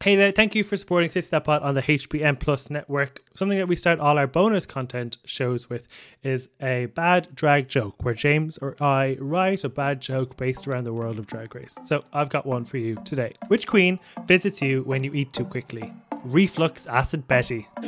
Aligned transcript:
Hey 0.00 0.14
there, 0.14 0.30
thank 0.30 0.54
you 0.54 0.62
for 0.62 0.76
supporting 0.76 1.10
Sissy 1.10 1.30
That 1.30 1.42
Pod 1.42 1.60
on 1.62 1.74
the 1.74 1.82
HPN 1.82 2.38
Plus 2.38 2.70
network. 2.70 3.20
Something 3.34 3.58
that 3.58 3.66
we 3.66 3.74
start 3.74 3.98
all 3.98 4.16
our 4.16 4.28
bonus 4.28 4.64
content 4.64 5.18
shows 5.24 5.68
with 5.68 5.88
is 6.22 6.48
a 6.62 6.86
bad 6.86 7.34
drag 7.34 7.66
joke 7.68 8.04
where 8.04 8.14
James 8.14 8.58
or 8.58 8.76
I 8.80 9.16
write 9.18 9.64
a 9.64 9.68
bad 9.68 10.00
joke 10.00 10.36
based 10.36 10.68
around 10.68 10.84
the 10.84 10.92
world 10.92 11.18
of 11.18 11.26
drag 11.26 11.52
race. 11.56 11.74
So 11.82 12.04
I've 12.12 12.28
got 12.28 12.46
one 12.46 12.64
for 12.64 12.76
you 12.76 12.94
today. 13.04 13.34
Which 13.48 13.66
queen 13.66 13.98
visits 14.24 14.62
you 14.62 14.84
when 14.84 15.02
you 15.02 15.12
eat 15.14 15.32
too 15.32 15.44
quickly? 15.44 15.92
Reflux 16.22 16.86
acid 16.86 17.26
Betty. 17.26 17.66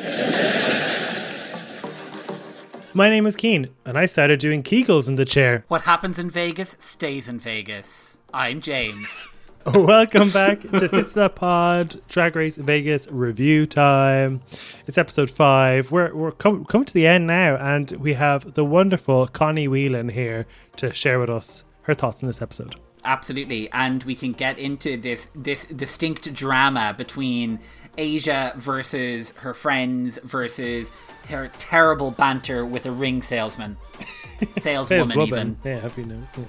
My 2.92 3.08
name 3.08 3.24
is 3.24 3.36
Keen, 3.36 3.68
and 3.84 3.96
I 3.96 4.06
started 4.06 4.40
doing 4.40 4.64
Kegels 4.64 5.08
in 5.08 5.14
the 5.14 5.24
chair. 5.24 5.64
What 5.68 5.82
happens 5.82 6.18
in 6.18 6.28
Vegas 6.28 6.74
stays 6.80 7.28
in 7.28 7.38
Vegas. 7.38 8.16
I'm 8.34 8.60
James. 8.60 9.28
Welcome 9.74 10.30
back 10.30 10.60
to 10.60 10.68
Sissy 10.68 11.12
That 11.12 11.34
Pod 11.34 12.00
Drag 12.08 12.34
Race 12.34 12.56
Vegas 12.56 13.06
Revue 13.10 13.66
time. 13.66 14.40
It's 14.86 14.96
episode 14.96 15.30
five. 15.30 15.90
We're 15.90 16.14
we're 16.14 16.30
com- 16.30 16.64
coming 16.64 16.86
to 16.86 16.94
the 16.94 17.06
end 17.06 17.26
now, 17.26 17.56
and 17.56 17.90
we 17.92 18.14
have 18.14 18.54
the 18.54 18.64
wonderful 18.64 19.26
Connie 19.26 19.68
Whelan 19.68 20.08
here 20.08 20.46
to 20.76 20.94
share 20.94 21.20
with 21.20 21.28
us 21.28 21.64
her 21.82 21.92
thoughts 21.92 22.22
on 22.22 22.28
this 22.28 22.40
episode. 22.40 22.76
Absolutely, 23.04 23.70
and 23.72 24.02
we 24.04 24.14
can 24.14 24.32
get 24.32 24.58
into 24.58 24.96
this 24.96 25.28
this 25.34 25.66
distinct 25.66 26.32
drama 26.32 26.94
between 26.96 27.60
Asia 27.98 28.54
versus 28.56 29.32
her 29.38 29.52
friends 29.52 30.18
versus 30.24 30.90
her 31.28 31.48
terrible 31.58 32.12
banter 32.12 32.64
with 32.64 32.86
a 32.86 32.90
ring 32.92 33.20
salesman, 33.20 33.76
saleswoman, 34.58 35.08
Saleswoman. 35.08 35.26
even. 35.28 35.58
Yeah, 35.64 35.80
happy 35.80 36.04
new. 36.04 36.26
Yeah. 36.38 36.44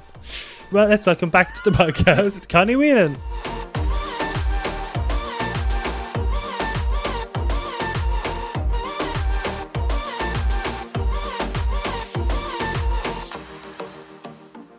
Well, 0.71 0.87
let's 0.87 1.05
welcome 1.05 1.29
back 1.29 1.53
to 1.55 1.69
the 1.69 1.71
podcast, 1.71 2.47
Connie 2.47 2.77
Whelan. 2.77 3.17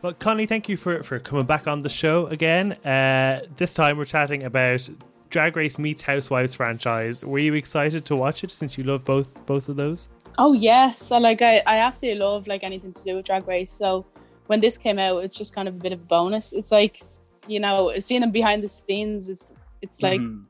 Well, 0.01 0.15
Connie, 0.15 0.47
thank 0.47 0.71
you 0.71 0.79
for, 0.79 1.03
for 1.03 1.19
coming 1.19 1.45
back 1.45 1.67
on 1.67 1.81
the 1.81 1.91
show 1.91 2.27
again. 2.29 2.73
Uh, 2.73 3.43
this 3.59 3.75
time 3.75 3.99
we're 3.99 4.07
chatting 4.07 4.45
about 4.45 4.89
Drag 5.29 5.55
Race 5.55 5.79
meets 5.79 6.01
Housewives 6.01 6.55
franchise. 6.55 7.23
Were 7.23 7.39
you 7.39 7.53
excited 7.53 8.07
to 8.07 8.17
watch 8.17 8.45
it 8.45 8.51
since 8.51 8.79
you 8.79 8.85
love 8.85 9.05
both 9.05 9.45
both 9.45 9.69
of 9.69 9.77
those? 9.77 10.09
Oh 10.39 10.55
yes, 10.55 11.07
so 11.07 11.19
like 11.19 11.43
I, 11.43 11.59
I 11.67 11.79
absolutely 11.79 12.21
love 12.21 12.47
like 12.47 12.65
anything 12.65 12.95
to 12.95 13.05
do 13.05 13.17
with 13.17 13.27
Drag 13.27 13.47
Race. 13.47 13.71
So 13.71 14.07
when 14.53 14.61
this 14.61 14.77
came 14.77 14.99
out, 14.99 15.25
it's 15.25 15.37
just 15.37 15.55
kind 15.55 15.67
of 15.67 15.75
a 15.75 15.79
bit 15.79 15.93
of 15.93 16.01
a 16.01 16.05
bonus. 16.05 16.53
It's 16.53 16.71
like, 16.71 17.01
you 17.47 17.59
know, 17.59 17.99
seeing 17.99 18.21
them 18.21 18.33
behind 18.33 18.63
the 18.63 18.69
scenes. 18.69 19.29
It's 19.31 19.53
it's 19.81 20.03
like 20.03 20.21
Mhm. 20.21 20.45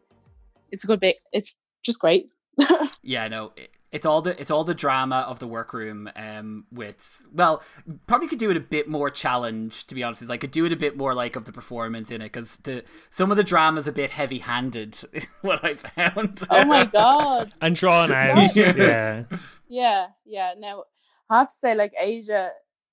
it's 0.72 0.82
a 0.84 0.88
good 0.88 0.98
bit. 1.00 1.16
It's 1.32 1.54
just 1.84 2.00
great. 2.00 2.30
Yeah, 3.04 3.28
no, 3.28 3.52
it, 3.56 3.70
it's 3.90 4.06
all 4.06 4.22
the 4.22 4.40
it's 4.40 4.50
all 4.50 4.64
the 4.64 4.74
drama 4.74 5.24
of 5.28 5.38
the 5.38 5.46
workroom. 5.46 6.10
Um, 6.16 6.66
with 6.72 7.22
well, 7.32 7.62
probably 8.06 8.26
could 8.28 8.38
do 8.38 8.50
it 8.50 8.56
a 8.56 8.60
bit 8.76 8.88
more 8.88 9.08
challenge. 9.10 9.86
To 9.88 9.94
be 9.94 10.02
honest, 10.02 10.22
is 10.22 10.30
I 10.30 10.36
could 10.36 10.50
do 10.50 10.64
it 10.66 10.72
a 10.72 10.76
bit 10.76 10.96
more 10.96 11.14
like 11.14 11.36
of 11.36 11.44
the 11.44 11.52
performance 11.52 12.10
in 12.10 12.20
it 12.22 12.32
because 12.32 12.56
the 12.58 12.84
some 13.10 13.30
of 13.30 13.36
the 13.36 13.44
drama's 13.44 13.86
a 13.86 13.92
bit 13.92 14.10
heavy 14.10 14.38
handed. 14.38 14.98
what 15.42 15.64
I 15.64 15.74
found. 15.74 16.42
Oh 16.50 16.64
my 16.64 16.84
god. 16.86 17.52
And 17.60 17.74
drawn 17.76 18.10
out. 18.12 18.54
Yeah. 18.56 18.72
yeah. 18.76 19.24
Yeah, 19.68 20.06
yeah. 20.24 20.54
Now 20.58 20.84
I 21.30 21.38
have 21.38 21.48
to 21.48 21.54
say, 21.54 21.74
like 21.74 21.92
Asia, 21.98 22.50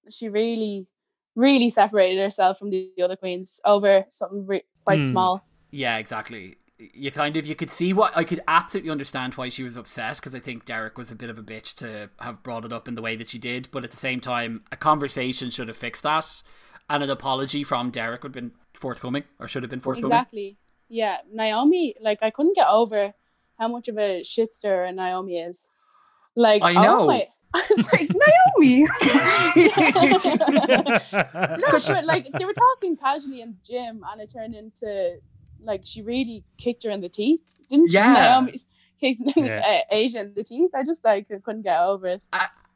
she 0.10 0.30
really, 0.30 0.88
really 1.40 1.70
separated 1.70 2.22
herself 2.22 2.60
from 2.60 2.70
the 2.70 2.92
other 3.04 3.16
queens 3.16 3.62
over 3.66 4.06
something 4.10 4.46
re- 4.46 4.64
quite 4.84 5.02
Hmm. 5.04 5.10
small. 5.12 5.34
Yeah, 5.72 5.98
exactly. 5.98 6.58
You 6.94 7.12
kind 7.12 7.36
of 7.38 7.46
you 7.46 7.56
could 7.56 7.70
see 7.70 7.92
what 7.94 8.16
I 8.16 8.24
could 8.24 8.42
absolutely 8.48 8.92
understand 8.92 9.34
why 9.36 9.50
she 9.50 9.64
was 9.64 9.76
upset 9.78 10.16
because 10.18 10.34
I 10.34 10.40
think 10.40 10.66
Derek 10.66 10.98
was 10.98 11.12
a 11.12 11.16
bit 11.16 11.30
of 11.30 11.38
a 11.38 11.44
bitch 11.44 11.76
to 11.82 12.10
have 12.20 12.42
brought 12.42 12.64
it 12.66 12.72
up 12.74 12.88
in 12.88 12.96
the 12.96 13.02
way 13.02 13.16
that 13.18 13.30
she 13.30 13.38
did, 13.38 13.68
but 13.72 13.84
at 13.84 13.92
the 13.92 13.98
same 13.98 14.20
time, 14.22 14.64
a 14.72 14.78
conversation 14.78 15.50
should 15.52 15.68
have 15.68 15.78
fixed 15.78 16.04
that, 16.04 16.42
and 16.90 17.04
an 17.04 17.10
apology 17.10 17.64
from 17.66 17.90
Derek 17.92 18.24
would 18.24 18.34
have 18.36 18.42
been 18.44 18.52
forthcoming 18.74 19.24
or 19.40 19.48
should 19.50 19.64
have 19.64 19.70
been 19.70 19.82
forthcoming. 19.82 20.12
Exactly. 20.12 20.58
Yeah, 20.88 21.18
Naomi. 21.34 21.96
Like 22.02 22.20
I 22.24 22.30
couldn't 22.32 22.56
get 22.56 22.68
over 22.70 23.14
how 23.60 23.68
much 23.68 23.90
of 23.90 23.98
a 23.98 24.24
shit 24.24 24.54
stirrer 24.54 24.90
Naomi 24.92 25.38
is. 25.40 25.70
Like 26.36 26.62
I 26.64 26.76
oh 26.76 26.82
know. 26.82 27.08
my- 27.08 27.28
I 27.54 27.66
was 27.76 27.92
like 27.94 28.10
Naomi. 28.10 28.84
no, 31.72 31.78
sure, 31.80 32.02
like 32.04 32.28
they 32.38 32.46
were 32.46 32.54
talking 32.54 32.96
casually 32.96 33.42
in 33.42 33.52
the 33.52 33.58
gym, 33.64 34.04
and 34.10 34.22
it 34.22 34.30
turned 34.32 34.56
into 34.56 35.18
like 35.62 35.82
she 35.84 36.02
really 36.02 36.44
kicked 36.58 36.84
her 36.84 36.92
in 36.92 37.02
the 37.02 37.10
teeth, 37.10 37.42
didn't 37.70 37.92
Yeah. 37.92 38.14
she? 38.14 38.20
Naomi 38.20 38.62
kicked 39.00 39.38
Yeah. 39.38 39.64
uh, 39.66 39.82
Asia 39.96 40.22
in 40.22 40.34
the 40.36 40.44
teeth. 40.44 40.72
I 40.76 40.84
just 40.84 41.04
like 41.04 41.28
couldn't 41.28 41.64
get 41.64 41.82
over 41.82 42.08
it. 42.08 42.26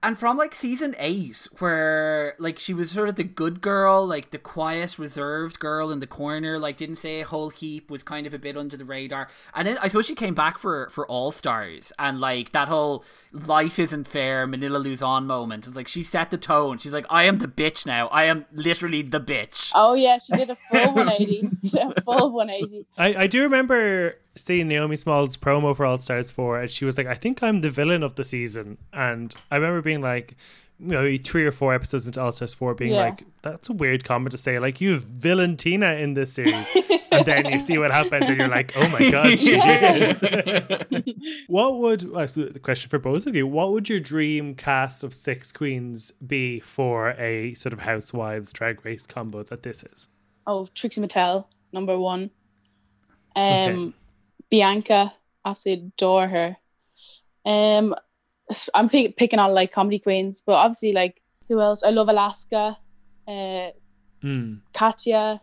And 0.03 0.19
from 0.19 0.37
like 0.37 0.53
season 0.53 0.95
eight, 0.99 1.47
where 1.59 2.35
like 2.37 2.59
she 2.59 2.73
was 2.73 2.91
sort 2.91 3.09
of 3.09 3.15
the 3.15 3.23
good 3.23 3.61
girl, 3.61 4.05
like 4.05 4.31
the 4.31 4.37
quiet, 4.37 4.99
reserved 4.99 5.59
girl 5.59 5.89
in 5.91 6.01
the 6.01 6.07
corner, 6.07 6.59
like 6.59 6.77
didn't 6.77 6.97
say 6.97 7.21
a 7.21 7.25
whole 7.25 7.49
heap, 7.49 7.89
was 7.89 8.03
kind 8.03 8.27
of 8.27 8.33
a 8.33 8.39
bit 8.39 8.57
under 8.57 8.75
the 8.75 8.85
radar. 8.85 9.29
And 9.55 9.67
then 9.67 9.77
I 9.79 9.87
suppose 9.87 10.05
she 10.05 10.15
came 10.15 10.35
back 10.35 10.57
for 10.57 10.89
for 10.89 11.07
All 11.07 11.31
Stars, 11.31 11.93
and 11.97 12.19
like 12.19 12.51
that 12.51 12.67
whole 12.67 13.05
life 13.31 13.79
isn't 13.79 14.05
fair, 14.05 14.45
Manila 14.45 14.77
Luzon 14.77 15.25
moment. 15.25 15.65
It's 15.65 15.75
like 15.75 15.87
she 15.87 16.03
set 16.03 16.29
the 16.29 16.37
tone. 16.37 16.77
She's 16.77 16.93
like, 16.93 17.05
I 17.09 17.23
am 17.23 17.39
the 17.39 17.47
bitch 17.47 17.85
now. 17.85 18.07
I 18.07 18.25
am 18.25 18.45
literally 18.51 19.01
the 19.01 19.21
bitch. 19.21 19.71
Oh 19.73 19.93
yeah, 19.93 20.19
she 20.19 20.33
did 20.33 20.49
a 20.49 20.55
full 20.55 20.93
180. 20.93 21.49
A 21.79 22.01
full 22.01 22.31
180. 22.31 22.85
I, 22.97 23.23
I 23.23 23.27
do 23.27 23.43
remember 23.43 24.17
seeing 24.35 24.67
Naomi 24.67 24.95
Smalls 24.95 25.37
promo 25.37 25.75
for 25.75 25.85
All 25.85 25.97
Stars 25.97 26.31
4 26.31 26.61
and 26.61 26.69
she 26.71 26.85
was 26.85 26.97
like, 26.97 27.07
I 27.07 27.13
think 27.13 27.43
I'm 27.43 27.61
the 27.61 27.69
villain 27.69 28.01
of 28.03 28.15
the 28.15 28.23
season. 28.23 28.77
And 28.91 29.35
I 29.51 29.55
remember 29.57 29.81
being 29.81 30.01
like, 30.01 30.35
you 30.79 30.87
know, 30.87 31.15
three 31.23 31.45
or 31.45 31.51
four 31.51 31.73
episodes 31.73 32.07
into 32.07 32.19
All 32.21 32.31
Stars 32.31 32.53
4 32.53 32.73
being 32.73 32.91
Yeah. 32.93 33.01
like, 33.09 33.23
that's 33.43 33.69
a 33.69 33.73
weird 33.73 34.03
comment 34.03 34.31
to 34.31 34.37
say. 34.37 34.57
Like, 34.59 34.81
you 34.81 34.93
have 34.93 35.03
Valentina 35.03 35.93
in 35.93 36.15
this 36.15 36.33
series. 36.33 36.67
and 37.11 37.25
then 37.27 37.45
you 37.45 37.59
see 37.59 37.77
what 37.77 37.91
happens 37.91 38.27
and 38.27 38.37
you're 38.39 38.47
like, 38.47 38.73
oh 38.75 38.89
my 38.89 39.11
God, 39.11 39.37
she 39.37 39.55
is. 39.55 40.21
what 41.47 41.77
would, 41.79 42.03
uh, 42.13 42.25
the 42.25 42.59
question 42.61 42.89
for 42.89 42.97
both 42.99 43.27
of 43.27 43.35
you, 43.35 43.45
what 43.45 43.71
would 43.71 43.87
your 43.87 43.99
dream 43.99 44.55
cast 44.55 45.03
of 45.03 45.13
six 45.13 45.51
queens 45.53 46.11
be 46.25 46.59
for 46.59 47.11
a 47.11 47.53
sort 47.53 47.71
of 47.73 47.79
housewives 47.81 48.51
drag 48.51 48.83
race 48.83 49.05
combo 49.05 49.43
that 49.43 49.61
this 49.63 49.83
is? 49.83 50.07
Oh, 50.47 50.67
Trixie 50.73 51.01
Mattel, 51.01 51.45
number 51.71 51.97
one. 51.99 52.31
Um, 53.35 53.43
Okay. 53.43 53.93
Bianca, 54.53 55.11
absolutely 55.43 55.87
adore 55.97 56.27
her. 56.27 56.57
Um, 57.43 57.95
I'm 58.71 58.87
pick, 58.87 59.17
picking 59.17 59.39
on 59.39 59.51
like 59.51 59.71
comedy 59.71 59.97
queens, 59.97 60.43
but 60.45 60.53
obviously 60.53 60.91
like 60.91 61.19
who 61.47 61.59
else? 61.59 61.81
I 61.83 61.89
love 61.89 62.07
Alaska, 62.07 62.77
uh, 63.27 63.69
Mm. 64.23 64.61
Katya. 64.73 65.41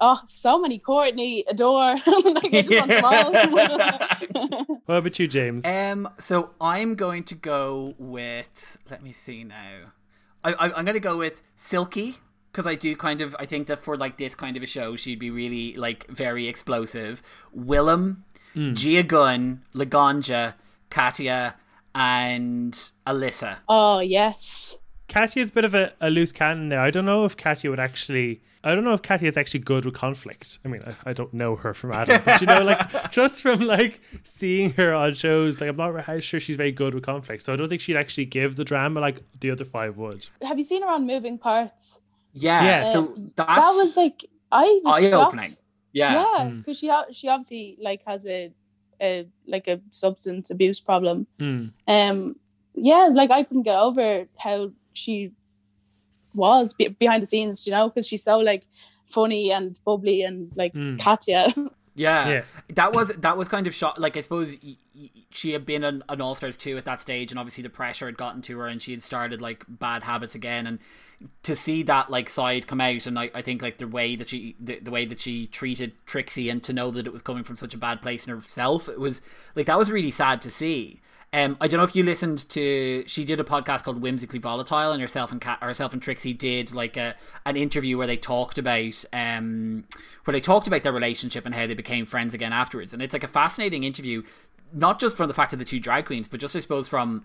Oh, 0.00 0.20
so 0.28 0.58
many. 0.60 0.78
Courtney, 0.78 1.44
adore. 1.48 1.94
like 2.06 2.54
I 2.54 2.62
just 2.62 2.88
want 2.88 2.88
them 3.34 4.64
all. 4.68 4.76
What 4.86 4.96
about 4.98 5.18
you, 5.18 5.26
James? 5.26 5.66
Um, 5.66 6.08
so 6.18 6.50
I'm 6.60 6.94
going 6.94 7.24
to 7.24 7.34
go 7.34 7.94
with. 7.98 8.78
Let 8.88 9.02
me 9.02 9.12
see 9.12 9.42
now. 9.42 9.92
I, 10.44 10.52
I 10.52 10.72
I'm 10.76 10.84
going 10.84 10.94
to 10.94 11.00
go 11.00 11.16
with 11.18 11.42
Silky 11.56 12.18
because 12.52 12.66
I 12.66 12.74
do 12.74 12.94
kind 12.94 13.20
of. 13.20 13.34
I 13.38 13.46
think 13.46 13.66
that 13.68 13.82
for 13.82 13.96
like 13.96 14.18
this 14.18 14.34
kind 14.34 14.56
of 14.56 14.62
a 14.62 14.66
show, 14.66 14.96
she'd 14.96 15.18
be 15.18 15.30
really 15.30 15.74
like 15.76 16.06
very 16.08 16.46
explosive. 16.46 17.22
Willam, 17.56 18.18
hmm. 18.52 18.74
Gia 18.74 19.02
Gunn, 19.02 19.62
Laganja, 19.74 20.54
Katya, 20.90 21.56
and 21.94 22.72
Alyssa. 23.06 23.58
oh 23.68 24.00
yes. 24.00 24.76
Katya's 25.08 25.50
a 25.50 25.52
bit 25.52 25.66
of 25.66 25.74
a, 25.74 25.92
a 26.00 26.08
loose 26.08 26.32
cannon 26.32 26.70
there. 26.70 26.80
I 26.80 26.90
don't 26.90 27.04
know 27.04 27.26
if 27.26 27.36
Katya 27.36 27.68
would 27.68 27.80
actually. 27.80 28.40
I 28.64 28.74
don't 28.74 28.84
know 28.84 28.94
if 28.94 29.02
Katya 29.02 29.26
is 29.26 29.36
actually 29.36 29.60
good 29.60 29.84
with 29.84 29.92
conflict. 29.92 30.58
I 30.64 30.68
mean, 30.68 30.82
I, 30.86 31.10
I 31.10 31.12
don't 31.12 31.34
know 31.34 31.56
her 31.56 31.74
from 31.74 31.92
Adam, 31.92 32.22
but 32.24 32.40
you 32.40 32.46
know, 32.46 32.62
like 32.62 33.10
just 33.10 33.42
from 33.42 33.60
like 33.60 34.00
seeing 34.24 34.70
her 34.74 34.94
on 34.94 35.12
shows, 35.14 35.60
like 35.60 35.68
I'm 35.68 35.76
not 35.76 35.92
really 35.92 36.20
sure 36.22 36.40
she's 36.40 36.56
very 36.56 36.72
good 36.72 36.94
with 36.94 37.04
conflict. 37.04 37.42
So 37.42 37.52
I 37.52 37.56
don't 37.56 37.68
think 37.68 37.82
she'd 37.82 37.96
actually 37.96 38.24
give 38.24 38.56
the 38.56 38.64
drama 38.64 39.00
like 39.00 39.20
the 39.40 39.50
other 39.50 39.64
five 39.64 39.98
would. 39.98 40.28
Have 40.40 40.58
you 40.58 40.64
seen 40.64 40.82
her 40.82 40.88
on 40.88 41.06
Moving 41.06 41.36
Parts? 41.36 41.98
Yeah. 42.34 42.62
Yes. 42.64 42.92
So 42.92 43.14
that's 43.36 43.36
That 43.36 43.72
was 43.76 43.96
like 43.96 44.24
I 44.50 44.80
was 44.84 45.02
eye 45.04 45.12
opening. 45.12 45.46
shocked. 45.48 45.58
Yeah. 45.92 46.12
Yeah, 46.14 46.44
Mm. 46.46 46.58
because 46.58 46.78
she 46.78 46.90
o- 46.90 47.12
she 47.12 47.28
obviously 47.28 47.76
like 47.80 48.02
has 48.06 48.26
a, 48.26 48.52
a 49.00 49.26
like 49.46 49.68
a 49.68 49.80
substance 49.90 50.50
abuse 50.50 50.80
problem. 50.80 51.26
Mm. 51.38 51.72
Um, 51.86 52.36
yeah, 52.74 53.08
like 53.12 53.30
I 53.30 53.42
couldn't 53.42 53.64
get 53.64 53.78
over 53.78 54.26
how 54.38 54.70
she 54.94 55.32
was 56.34 56.72
be- 56.74 56.88
behind 56.88 57.22
the 57.22 57.26
scenes, 57.26 57.66
you 57.66 57.72
know, 57.72 57.88
because 57.88 58.06
she's 58.08 58.22
so 58.22 58.38
like 58.38 58.64
funny 59.06 59.52
and 59.52 59.78
bubbly 59.84 60.22
and 60.22 60.50
like 60.56 60.72
Mm. 60.72 60.98
Katya. 60.98 61.48
Yeah. 61.94 62.28
Yeah. 62.28 62.42
that 62.70 62.92
was 62.92 63.08
that 63.08 63.36
was 63.36 63.48
kind 63.48 63.66
of 63.66 63.74
shot. 63.74 64.00
Like 64.00 64.16
I 64.16 64.20
suppose 64.22 64.56
y- 64.64 64.76
y- 64.94 65.10
she 65.30 65.52
had 65.52 65.66
been 65.66 65.84
an, 65.84 66.02
an 66.08 66.20
All 66.20 66.34
Stars 66.34 66.56
two 66.56 66.76
at 66.78 66.84
that 66.86 67.00
stage, 67.00 67.30
and 67.32 67.38
obviously 67.38 67.62
the 67.62 67.70
pressure 67.70 68.06
had 68.06 68.16
gotten 68.16 68.40
to 68.42 68.58
her, 68.58 68.66
and 68.66 68.82
she 68.82 68.92
had 68.92 69.02
started 69.02 69.40
like 69.40 69.64
bad 69.68 70.02
habits 70.02 70.34
again, 70.34 70.66
and 70.66 70.78
to 71.42 71.54
see 71.54 71.82
that 71.84 72.10
like 72.10 72.28
side 72.28 72.66
come 72.66 72.80
out, 72.80 73.06
and 73.06 73.18
I, 73.18 73.30
I 73.34 73.42
think 73.42 73.62
like 73.62 73.78
the 73.78 73.86
way 73.86 74.16
that 74.16 74.30
she 74.30 74.56
the, 74.58 74.78
the 74.80 74.90
way 74.90 75.04
that 75.04 75.20
she 75.20 75.46
treated 75.48 75.92
Trixie, 76.06 76.48
and 76.48 76.62
to 76.64 76.72
know 76.72 76.90
that 76.90 77.06
it 77.06 77.12
was 77.12 77.22
coming 77.22 77.44
from 77.44 77.56
such 77.56 77.74
a 77.74 77.78
bad 77.78 78.00
place 78.00 78.26
in 78.26 78.34
herself, 78.34 78.88
it 78.88 78.98
was 78.98 79.20
like 79.54 79.66
that 79.66 79.78
was 79.78 79.90
really 79.90 80.10
sad 80.10 80.40
to 80.42 80.50
see. 80.50 81.00
Um, 81.34 81.56
I 81.62 81.68
don't 81.68 81.78
know 81.78 81.84
if 81.84 81.96
you 81.96 82.02
listened 82.02 82.46
to. 82.50 83.04
She 83.06 83.24
did 83.24 83.40
a 83.40 83.44
podcast 83.44 83.84
called 83.84 84.02
Whimsically 84.02 84.38
Volatile, 84.38 84.92
and 84.92 85.00
herself 85.00 85.32
and 85.32 85.40
Kat, 85.40 85.58
herself 85.62 85.94
and 85.94 86.02
Trixie 86.02 86.34
did 86.34 86.74
like 86.74 86.98
a 86.98 87.14
an 87.46 87.56
interview 87.56 87.96
where 87.96 88.06
they 88.06 88.18
talked 88.18 88.58
about 88.58 89.04
um 89.14 89.84
where 90.24 90.32
they 90.32 90.40
talked 90.40 90.66
about 90.66 90.82
their 90.82 90.92
relationship 90.92 91.46
and 91.46 91.54
how 91.54 91.66
they 91.66 91.74
became 91.74 92.04
friends 92.04 92.34
again 92.34 92.52
afterwards. 92.52 92.92
And 92.92 93.00
it's 93.00 93.14
like 93.14 93.24
a 93.24 93.28
fascinating 93.28 93.82
interview, 93.82 94.22
not 94.74 95.00
just 95.00 95.16
from 95.16 95.28
the 95.28 95.34
fact 95.34 95.54
of 95.54 95.58
the 95.58 95.64
two 95.64 95.80
drag 95.80 96.04
queens, 96.04 96.28
but 96.28 96.38
just 96.38 96.54
I 96.54 96.60
suppose 96.60 96.86
from 96.86 97.24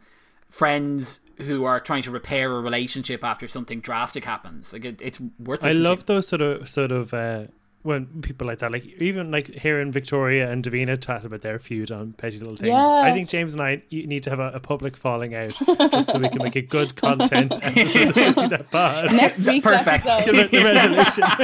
friends 0.50 1.20
who 1.40 1.66
are 1.66 1.80
trying 1.82 2.04
to 2.04 2.12
repair 2.12 2.52
a 2.56 2.62
relationship 2.62 3.24
after 3.26 3.48
something 3.48 3.82
drastic 3.82 4.24
happens. 4.24 4.72
Like 4.72 4.86
it, 4.86 5.02
it's 5.02 5.20
worth. 5.40 5.66
I 5.66 5.72
love 5.72 6.00
to. 6.00 6.06
those 6.06 6.28
sort 6.30 6.42
of 6.42 6.70
sort 6.70 6.94
of 6.94 7.14
uh, 7.14 7.48
when 7.88 8.06
people 8.22 8.46
like 8.46 8.60
that, 8.60 8.70
like 8.70 8.86
even 9.00 9.32
like 9.32 9.48
hearing 9.48 9.94
Victoria 9.94 10.52
and 10.52 10.62
Davina 10.62 11.02
chat 11.02 11.24
about 11.24 11.42
their 11.42 11.58
feud 11.58 11.90
on 11.90 12.12
petty 12.12 12.38
little 12.38 12.58
things. 12.58 12.68
Yeah. 12.68 12.86
I 12.86 13.14
think 13.14 13.30
James 13.30 13.54
and 13.54 13.64
I 13.64 13.82
need 13.90 14.24
to 14.24 14.30
have 14.30 14.40
a, 14.40 14.50
a 14.50 14.60
public 14.60 14.98
falling 14.98 15.34
out 15.36 15.54
just 15.54 16.12
so 16.12 16.20
we 16.20 16.28
can 16.28 16.44
make 16.44 16.58
a 16.58 16.62
good 16.62 16.98
content 16.98 17.58
episode 17.64 18.50
That 18.50 18.70
Bad. 18.72 19.14
Next 19.14 19.40
week's 19.46 19.66
Perfect. 19.66 20.06
episode, 20.06 20.36
the, 20.36 20.48
the 20.50 20.64
resolution. 20.64 21.24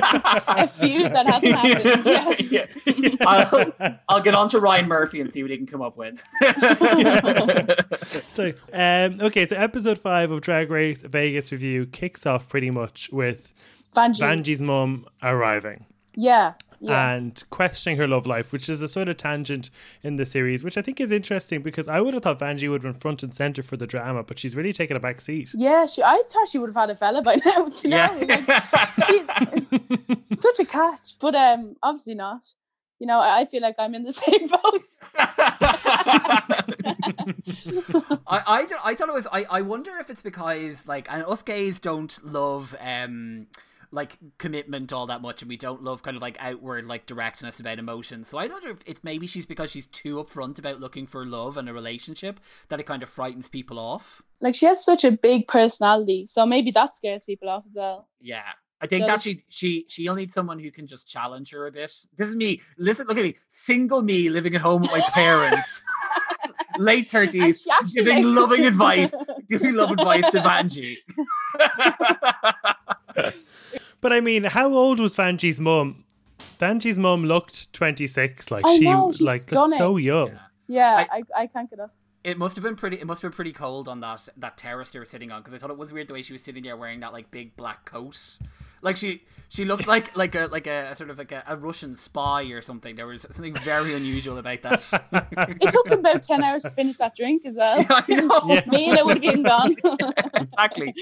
a 0.48 0.68
feud 0.68 1.14
that 1.14 1.26
hasn't 1.28 1.54
happened. 1.54 2.06
Yeah. 2.06 2.34
Yeah. 2.54 3.16
I'll, 3.22 3.74
I'll 4.10 4.22
get 4.22 4.36
on 4.36 4.50
to 4.50 4.60
Ryan 4.60 4.88
Murphy 4.88 5.22
and 5.22 5.32
see 5.32 5.42
what 5.42 5.50
he 5.50 5.58
can 5.58 5.66
come 5.66 5.82
up 5.82 5.96
with. 5.98 6.22
so, 8.34 8.52
um, 8.74 9.22
okay, 9.22 9.46
so 9.46 9.56
episode 9.56 9.98
five 9.98 10.30
of 10.30 10.42
Drag 10.42 10.70
Race 10.70 11.02
Vegas 11.02 11.52
Revue 11.52 11.86
kicks 11.86 12.26
off 12.26 12.50
pretty 12.50 12.70
much 12.70 13.10
with 13.12 13.54
Vanjie. 13.96 14.20
Vanjie's 14.20 14.62
mum 14.62 15.06
arriving. 15.22 15.86
Yeah. 16.16 16.54
Yeah. 16.80 17.12
and 17.14 17.42
questioning 17.50 17.98
her 17.98 18.08
love 18.10 18.28
life, 18.28 18.52
which 18.52 18.68
is 18.68 18.82
a 18.82 18.90
sort 18.90 19.08
of 19.08 19.16
tangent 19.16 19.70
in 20.02 20.18
the 20.18 20.26
series, 20.26 20.66
which 20.66 20.78
I 20.78 20.82
think 20.82 21.00
is 21.00 21.12
interesting 21.12 21.62
because 21.62 21.88
I 21.88 22.02
would 22.02 22.14
have 22.14 22.24
thought 22.24 22.40
Vanjie 22.40 22.70
would 22.70 22.84
have 22.84 22.94
been 22.94 23.00
front 23.00 23.24
and 23.24 23.34
center 23.34 23.64
for 23.64 23.78
the 23.78 23.88
drama, 23.88 24.22
but 24.24 24.38
she's 24.38 24.54
really 24.54 24.74
taken 24.74 24.98
a 24.98 25.00
back 25.00 25.22
seat. 25.22 25.52
yeah, 25.54 25.86
she, 25.86 26.04
I 26.04 26.22
thought 26.30 26.50
she 26.50 26.58
would 26.60 26.68
have 26.68 26.76
had 26.76 26.90
a 26.90 26.96
fella 26.96 27.22
by 27.22 27.36
now. 27.46 27.70
Do 27.70 27.74
you 27.84 27.90
know? 27.90 28.20
Like, 28.28 28.46
she, 29.06 30.36
such 30.36 30.60
a 30.60 30.66
catch, 30.66 31.18
but 31.22 31.36
um, 31.36 31.78
obviously 31.82 32.16
not. 32.16 32.44
You 33.00 33.08
know, 33.08 33.20
I 33.20 33.42
I 33.42 33.46
feel 33.46 33.62
like 33.62 33.76
I'm 33.80 33.96
in 33.96 34.04
the 34.04 34.12
same 34.24 34.48
boat. 34.48 34.84
I, 38.28 38.42
I, 38.48 38.66
don't- 38.66 38.86
I 38.86 38.96
thought 38.96 39.10
it 39.10 39.14
was 39.14 39.28
I, 39.32 39.46
I 39.50 39.62
wonder 39.62 39.92
if 40.00 40.10
it's 40.10 40.22
because 40.22 40.88
like 40.88 41.12
and 41.12 41.24
us 41.26 41.42
gays 41.42 41.80
don't 41.80 42.18
love 42.26 42.76
um 42.82 43.48
like 43.94 44.18
commitment 44.38 44.92
all 44.92 45.08
that 45.08 45.22
much 45.22 45.42
and 45.42 45.50
we 45.50 45.58
don't 45.58 45.84
love 45.84 46.02
kind 46.04 46.18
of 46.18 46.22
like 46.22 46.36
outward 46.40 46.86
like 46.86 47.06
directness 47.06 47.60
about 47.60 47.80
emotions 47.80 48.28
so 48.28 48.38
I 48.38 48.48
wonder 48.48 48.70
if 48.70 48.80
it's 48.86 49.04
maybe 49.04 49.28
she's 49.28 49.46
because 49.46 49.72
she's 49.72 49.88
too 49.88 50.16
upfront 50.16 50.60
about 50.60 50.80
looking 50.80 51.08
for 51.08 51.26
love 51.26 51.58
and 51.58 51.70
a 51.70 51.74
relationship 51.74 52.40
that 52.70 52.80
it 52.80 52.84
kind 52.84 53.04
of 53.04 53.10
frightens 53.10 53.48
people 53.48 53.78
off 53.80 54.22
Like 54.42 54.56
she 54.56 54.66
has 54.66 54.84
such 54.84 55.04
a 55.06 55.12
big 55.12 55.48
personality, 55.48 56.26
so 56.28 56.46
maybe 56.46 56.72
that 56.72 56.96
scares 56.96 57.24
people 57.24 57.48
off 57.50 57.64
as 57.66 57.76
well. 57.76 58.08
Yeah. 58.20 58.42
I 58.82 58.88
think 58.88 59.06
that 59.08 59.22
she 59.22 59.46
she 59.48 59.86
she'll 59.88 60.16
need 60.16 60.34
someone 60.34 60.60
who 60.60 60.70
can 60.70 60.88
just 60.88 61.08
challenge 61.08 61.52
her 61.52 61.68
a 61.68 61.72
bit. 61.72 61.94
This 62.18 62.28
is 62.28 62.36
me. 62.36 62.62
Listen, 62.78 63.08
look 63.08 63.18
at 63.18 63.24
me. 63.24 63.38
Single 63.50 64.02
me 64.02 64.28
living 64.30 64.56
at 64.56 64.62
home 64.62 64.82
with 64.82 64.92
my 64.92 65.00
parents. 65.14 65.82
Late 66.78 67.10
thirties, 67.10 67.66
giving 67.94 68.26
like- 68.26 68.26
loving 68.42 68.66
advice, 68.66 69.14
giving 69.48 69.74
love 69.74 69.92
advice 69.92 70.30
to 70.32 70.40
Vanjie. 70.40 70.98
But 74.04 74.12
I 74.12 74.20
mean, 74.20 74.44
how 74.44 74.74
old 74.74 75.00
was 75.00 75.16
Vanjie's 75.16 75.62
mum? 75.62 76.04
Vanjie's 76.60 77.00
mum 77.00 77.24
looked 77.24 77.72
26, 77.72 78.52
like 78.52 78.66
I 78.66 78.78
she 78.78 78.84
know, 78.84 79.14
she's 79.14 79.22
like 79.22 79.40
stunning. 79.40 79.78
so 79.78 79.96
young. 79.96 80.38
Yeah, 80.68 81.06
I, 81.10 81.24
I, 81.36 81.48
can't 81.48 81.70
get 81.70 81.80
up. 81.80 81.94
it 82.26 82.38
must 82.38 82.58
have 82.58 82.64
been 82.64 82.76
pretty 82.76 82.98
it 82.98 83.08
must 83.08 83.22
have 83.22 83.32
been 83.32 83.36
pretty 83.36 83.54
cold 83.54 83.88
on 83.88 84.02
that 84.02 84.28
that 84.38 84.58
terrace 84.58 84.92
they 84.92 85.00
were 85.00 85.06
sitting 85.06 85.32
on 85.32 85.42
because 85.42 85.54
I 85.54 85.58
thought 85.58 85.70
it 85.70 85.78
was 85.78 85.94
weird 85.94 86.10
the 86.10 86.14
way 86.14 86.22
she 86.22 86.34
was 86.34 86.42
sitting 86.42 86.64
there 86.64 86.76
wearing 86.76 87.00
that 87.02 87.14
like 87.14 87.32
big 87.32 87.56
black 87.56 87.86
coat 87.86 88.38
like 88.82 88.98
she 88.98 89.24
she 89.50 89.66
looked 89.66 89.88
like 89.88 90.16
like 90.24 90.36
a 90.36 90.48
like 90.48 90.68
a, 90.68 90.96
sort 90.96 91.10
of 91.10 91.18
like 91.18 91.32
a, 91.32 91.44
a 91.48 91.56
Russian 91.58 91.96
spy 91.96 92.44
or 92.44 92.62
something 92.62 92.96
there 92.96 93.08
was 93.08 93.26
something 93.32 93.54
very 93.56 93.94
unusual 93.94 94.38
about 94.38 94.62
that 94.64 94.90
It 95.62 95.72
took 95.72 95.88
them 95.88 96.00
about 96.00 96.24
ten 96.24 96.44
hours 96.44 96.64
to 96.64 96.70
finish 96.70 96.98
that 96.98 97.16
drink 97.16 97.46
as 97.46 97.56
well. 97.56 97.86
I 97.90 98.04
know. 98.10 98.42
Yeah. 98.48 98.62
Me 98.68 98.90
and 98.90 98.98
it 98.98 99.06
would 99.06 99.24
have 99.24 99.34
been 99.34 99.44
gone. 99.44 99.76
Exactly. 100.36 100.94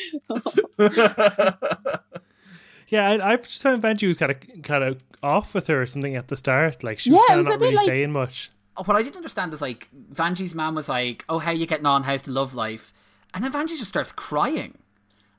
Yeah, 2.92 3.10
I, 3.10 3.32
I've 3.34 3.42
just 3.48 3.64
found 3.64 3.82
Vanjie 3.82 4.08
was 4.08 4.18
kind 4.18 4.32
of 4.32 4.38
kind 4.62 4.84
of 4.84 5.02
off 5.24 5.54
with 5.56 5.66
her 5.68 5.82
or 5.82 5.86
something 5.88 6.16
at 6.16 6.28
the 6.28 6.38
start. 6.38 6.84
Like 6.84 7.00
she 7.00 7.10
was 7.10 7.20
it 7.20 7.28
kind 7.28 7.40
of 7.40 7.46
was 7.46 7.48
not 7.48 7.60
really 7.60 7.76
like- 7.76 7.88
saying 7.88 8.12
much. 8.12 8.52
what 8.86 8.96
I 8.96 9.02
didn't 9.02 9.18
understand 9.18 9.54
is 9.54 9.62
like 9.62 9.88
Vanjie's 10.14 10.54
mom 10.54 10.76
was 10.76 10.88
like, 10.90 11.26
"Oh, 11.30 11.40
how 11.40 11.52
you 11.52 11.66
getting 11.66 11.86
on? 11.88 12.04
How's 12.04 12.22
the 12.24 12.32
love 12.32 12.54
life?" 12.54 12.94
And 13.34 13.44
then 13.44 13.52
Vanjie 13.52 13.78
just 13.78 13.88
starts 13.90 14.12
crying. 14.12 14.78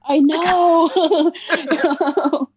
I 0.05 0.19
know. 0.19 1.33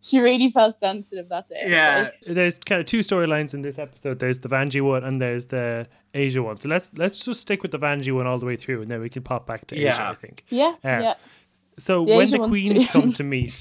she 0.00 0.18
really 0.18 0.50
felt 0.50 0.74
sensitive 0.74 1.28
that 1.28 1.48
day. 1.48 1.62
Yeah. 1.66 2.10
like- 2.26 2.34
There's 2.34 2.58
kind 2.58 2.80
of 2.80 2.86
two 2.86 3.00
storylines 3.00 3.54
in 3.54 3.62
this 3.62 3.78
episode. 3.78 4.18
There's 4.18 4.40
the 4.40 4.48
Vanjie 4.48 4.80
one 4.82 5.04
and 5.04 5.20
there's 5.20 5.46
the 5.46 5.86
Asia 6.14 6.42
one. 6.42 6.58
So 6.60 6.68
let's 6.68 6.90
let's 6.96 7.24
just 7.24 7.40
stick 7.40 7.62
with 7.62 7.70
the 7.70 7.78
Vanjie 7.78 8.14
one 8.14 8.26
all 8.26 8.38
the 8.38 8.46
way 8.46 8.56
through, 8.56 8.82
and 8.82 8.90
then 8.90 9.00
we 9.00 9.08
can 9.08 9.22
pop 9.22 9.46
back 9.46 9.66
to 9.68 9.76
Asia. 9.76 10.02
I 10.10 10.14
think. 10.14 10.44
yeah, 10.48 10.68
um, 10.68 10.76
Yeah. 10.82 11.00
yeah. 11.02 11.14
So 11.78 12.04
The 12.04 12.12
when 12.16 12.22
Asia 12.22 12.36
the 12.38 12.48
queens 12.48 12.86
too. 12.86 12.92
come 12.92 13.12
to 13.14 13.24
meet, 13.24 13.52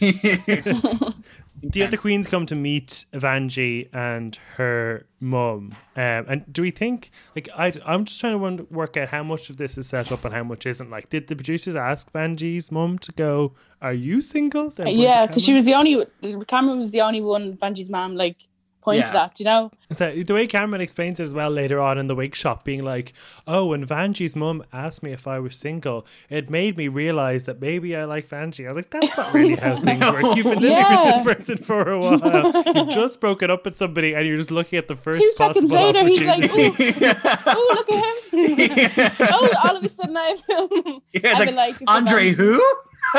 the 1.64 1.84
other 1.84 1.98
queens 1.98 2.28
come 2.28 2.46
to 2.48 2.56
meet 2.56 3.06
Vanjie 3.14 3.88
and 3.94 4.36
her 4.58 5.06
mum. 5.20 5.74
Um, 5.96 6.26
and 6.28 6.46
do 6.52 6.62
we 6.64 6.72
think 6.72 7.12
like 7.36 7.48
I 7.56 7.72
I'm 7.86 8.06
just 8.06 8.20
trying 8.20 8.34
to 8.34 8.38
wonder, 8.38 8.64
work 8.70 8.98
out 8.98 9.10
how 9.10 9.24
much 9.24 9.50
of 9.50 9.58
this 9.58 9.78
is 9.78 9.88
set 9.88 10.12
up 10.12 10.26
and 10.26 10.34
how 10.34 10.44
much 10.44 10.66
isn't. 10.66 10.90
Like, 10.90 11.10
did 11.10 11.28
the 11.28 11.36
producers 11.36 11.76
ask 11.76 12.12
Vanjie's 12.12 12.72
mum 12.72 12.98
to 13.00 13.12
go? 13.12 13.54
Are 13.82 13.94
you 13.94 14.22
single? 14.22 14.70
Then 14.70 14.88
Yeah, 14.88 15.26
because 15.26 15.44
she 15.44 15.54
was 15.54 15.66
the 15.66 15.74
only 15.76 16.06
Cameron 16.48 16.80
was 16.80 16.92
the 16.92 17.02
only 17.02 17.22
one 17.22 17.56
Vanjie's 17.58 17.90
mom 17.90 18.16
like 18.16 18.38
pointed 18.82 19.06
Yeah. 19.08 19.14
that, 19.14 19.40
you 19.40 19.46
know? 19.46 19.72
So 19.92 20.12
the 20.26 20.34
way 20.34 20.48
Cameron 20.48 20.82
explains 20.82 21.20
it 21.20 21.24
as 21.24 21.34
well 21.34 21.50
later 21.50 21.80
on 21.80 21.98
in 21.98 22.08
the 22.08 22.16
wig 22.16 22.36
shop, 22.36 22.64
being 22.64 22.84
like, 22.84 23.14
"Oh, 23.48 23.68
when 23.68 23.86
Vanjie's 23.86 24.36
mum 24.36 24.64
asked 24.74 25.04
me 25.04 25.12
if 25.12 25.28
I 25.28 25.40
was 25.40 25.56
single, 25.56 26.06
it 26.30 26.50
made 26.50 26.78
me 26.78 26.88
realize 26.88 27.44
that 27.46 27.60
maybe 27.62 27.96
I 27.96 28.06
like 28.06 28.28
Vanjie." 28.30 28.66
I 28.66 28.70
was 28.70 28.78
like, 28.78 28.90
"That's 28.90 29.16
not 29.18 29.34
really 29.34 29.56
how 29.56 29.78
things 29.88 30.02
work. 30.10 30.36
You've 30.36 30.46
been 30.46 30.60
living 30.62 30.70
Yeah. 30.72 31.06
with 31.18 31.26
this 31.26 31.36
person 31.36 31.58
for 31.58 31.90
a 31.92 32.00
while. 32.00 32.64
You've 32.76 32.90
just 32.90 33.20
broken 33.22 33.52
up 33.52 33.66
with 33.66 33.76
somebody, 33.76 34.14
and 34.16 34.26
you're 34.28 34.38
just 34.38 34.52
looking 34.52 34.80
at 34.80 34.88
the 34.88 34.96
first 34.96 35.20
Two 35.20 35.32
seconds 35.34 35.72
later 35.72 36.08
he's 36.08 36.24
like, 36.24 36.44
opportunity." 36.46 36.90
Ooh, 37.06 37.14
oh 37.46 37.74
look 37.76 37.92
at 37.92 38.04
him. 38.04 39.18
oh, 39.32 39.50
all 39.66 39.76
of 39.76 39.84
a 39.84 39.90
sudden 39.90 40.16
I've 40.18 40.42
Yeah, 40.50 41.32
I've 41.34 41.40
like, 41.40 41.46
been 41.48 41.56
like 41.56 41.76
Andre, 41.88 42.30
a 42.30 42.34
who? 42.34 42.64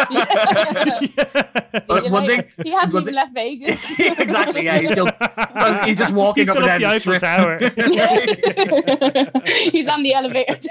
See 0.09 1.15
But 1.89 2.05
you 2.05 2.11
one 2.12 2.27
later. 2.27 2.43
thing- 2.43 2.65
he 2.65 2.71
hasn't 2.73 2.95
one 2.95 3.03
even 3.03 3.15
thing- 3.15 3.15
left 3.15 3.35
Vegas. 3.35 3.99
exactly. 4.19 4.65
Yeah, 4.65 4.79
he's 4.79 4.93
still 4.93 5.09
he's 5.85 5.97
just 5.99 6.12
walking 6.15 6.43
He's 6.43 6.49
up 6.49 6.57
still 6.57 6.69
and 6.69 6.73
up 6.73 6.81
down 6.81 6.81
the 6.81 6.87
Eiffel. 6.87 7.19
Tower. 7.19 7.59
he's 9.71 9.89
on 9.89 10.03
the 10.03 10.12
elevator. 10.15 10.69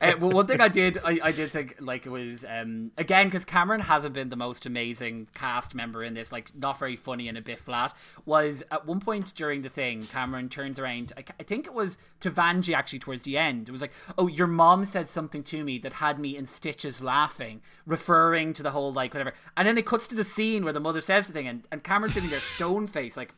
Uh, 0.00 0.12
well, 0.20 0.30
one 0.30 0.46
thing 0.46 0.60
I 0.60 0.68
did, 0.68 0.98
I, 1.04 1.18
I 1.22 1.32
did 1.32 1.50
think 1.50 1.76
like 1.80 2.06
it 2.06 2.10
was 2.10 2.44
um, 2.48 2.90
again 2.98 3.26
because 3.26 3.44
Cameron 3.44 3.80
hasn't 3.80 4.14
been 4.14 4.28
the 4.28 4.36
most 4.36 4.66
amazing 4.66 5.28
cast 5.34 5.74
member 5.74 6.02
in 6.02 6.14
this, 6.14 6.32
like 6.32 6.54
not 6.56 6.78
very 6.78 6.96
funny 6.96 7.28
and 7.28 7.36
a 7.38 7.42
bit 7.42 7.58
flat. 7.58 7.92
Was 8.24 8.62
at 8.70 8.86
one 8.86 9.00
point 9.00 9.34
during 9.34 9.62
the 9.62 9.68
thing, 9.68 10.04
Cameron 10.04 10.48
turns 10.48 10.78
around. 10.78 11.12
I, 11.16 11.24
I 11.38 11.42
think 11.42 11.66
it 11.66 11.74
was 11.74 11.98
to 12.20 12.30
Vanjie 12.30 12.74
actually 12.74 12.98
towards 13.00 13.22
the 13.24 13.36
end. 13.38 13.68
It 13.68 13.72
was 13.72 13.80
like, 13.80 13.92
"Oh, 14.18 14.26
your 14.26 14.46
mom 14.46 14.84
said 14.84 15.08
something 15.08 15.42
to 15.44 15.64
me 15.64 15.78
that 15.78 15.94
had 15.94 16.18
me 16.18 16.36
in 16.36 16.46
stitches 16.46 16.95
laughing," 17.02 17.62
referring 17.86 18.52
to 18.54 18.62
the 18.62 18.70
whole 18.70 18.92
like 18.92 19.14
whatever. 19.14 19.34
And 19.56 19.66
then 19.66 19.78
it 19.78 19.86
cuts 19.86 20.06
to 20.08 20.14
the 20.14 20.24
scene 20.24 20.64
where 20.64 20.72
the 20.72 20.80
mother 20.80 21.00
says 21.00 21.26
the 21.26 21.32
thing, 21.32 21.48
and, 21.48 21.66
and 21.70 21.82
Cameron's 21.82 22.14
sitting 22.14 22.30
there 22.30 22.40
stone 22.40 22.86
face, 22.86 23.16
like, 23.16 23.34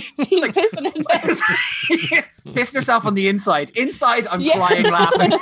She's 0.28 0.44
pissing 0.44 0.84
herself. 0.96 1.40
Pissing 2.48 2.72
herself 2.74 3.04
on 3.04 3.14
the 3.14 3.28
inside. 3.28 3.70
Inside, 3.76 4.26
I'm 4.28 4.40
Yeah. 4.40 4.54
crying 4.54 4.84
laughing. 4.84 5.32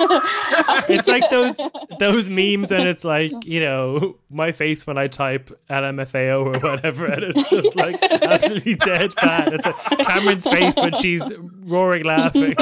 It's 0.88 1.08
like 1.08 1.28
those 1.30 1.56
those 1.98 2.28
memes 2.28 2.70
when 2.70 2.86
it's 2.86 3.04
like 3.04 3.32
you 3.44 3.60
know 3.60 4.16
my 4.30 4.52
face 4.52 4.86
when 4.86 4.98
I 4.98 5.06
type 5.08 5.50
LMFAO 5.70 6.46
or 6.56 6.60
whatever, 6.60 7.06
and 7.06 7.22
it's 7.24 7.50
just 7.50 7.74
like 7.76 8.00
absolutely 8.02 8.74
dead 8.76 9.14
bad. 9.16 9.52
It's 9.54 9.66
like 9.66 9.98
Cameron's 10.06 10.46
face 10.46 10.76
when 10.76 10.94
she's 10.94 11.22
roaring 11.64 12.04
laughing. 12.04 12.54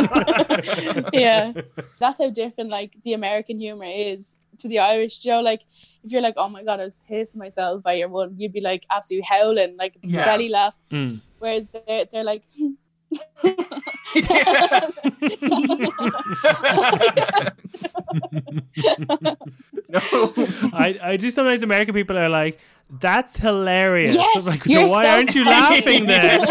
yeah, 1.13 1.53
that's 1.99 2.19
how 2.19 2.31
different 2.31 2.71
like 2.71 2.93
the 3.05 3.13
American 3.15 3.59
humor 3.59 3.85
is 3.87 4.37
to 4.61 4.69
the 4.69 4.79
Irish. 4.81 5.19
Joe, 5.19 5.41
like 5.41 5.63
if 6.03 6.13
you're 6.13 6.21
like, 6.23 6.35
oh 6.37 6.49
my 6.49 6.63
god, 6.65 6.81
I 6.81 6.85
was 6.85 6.97
pissing 7.11 7.37
myself 7.37 7.83
by 7.83 7.95
your 7.95 8.09
one, 8.09 8.35
you'd 8.39 8.53
be 8.53 8.61
like 8.61 8.85
absolutely 8.91 9.27
howling, 9.29 9.77
like 9.77 9.97
Yeah. 10.03 10.25
belly 10.25 10.49
laugh. 10.49 10.77
Mm. 10.91 11.21
Whereas 11.39 11.69
they're 11.69 12.07
they're 12.13 12.25
like, 12.25 12.43
no. 19.89 20.33
I, 20.73 20.99
I 21.03 21.17
do 21.17 21.31
sometimes 21.31 21.63
American 21.63 21.95
people 21.95 22.19
are 22.19 22.29
like, 22.29 22.59
that's 22.91 23.37
hilarious. 23.37 24.15
Yes, 24.15 24.47
I'm 24.47 24.53
like, 24.53 24.67
you're 24.67 24.83
why 24.87 25.05
so 25.05 25.11
aren't 25.11 25.35
you 25.35 25.45
laughing 25.45 26.07
then? 26.07 26.47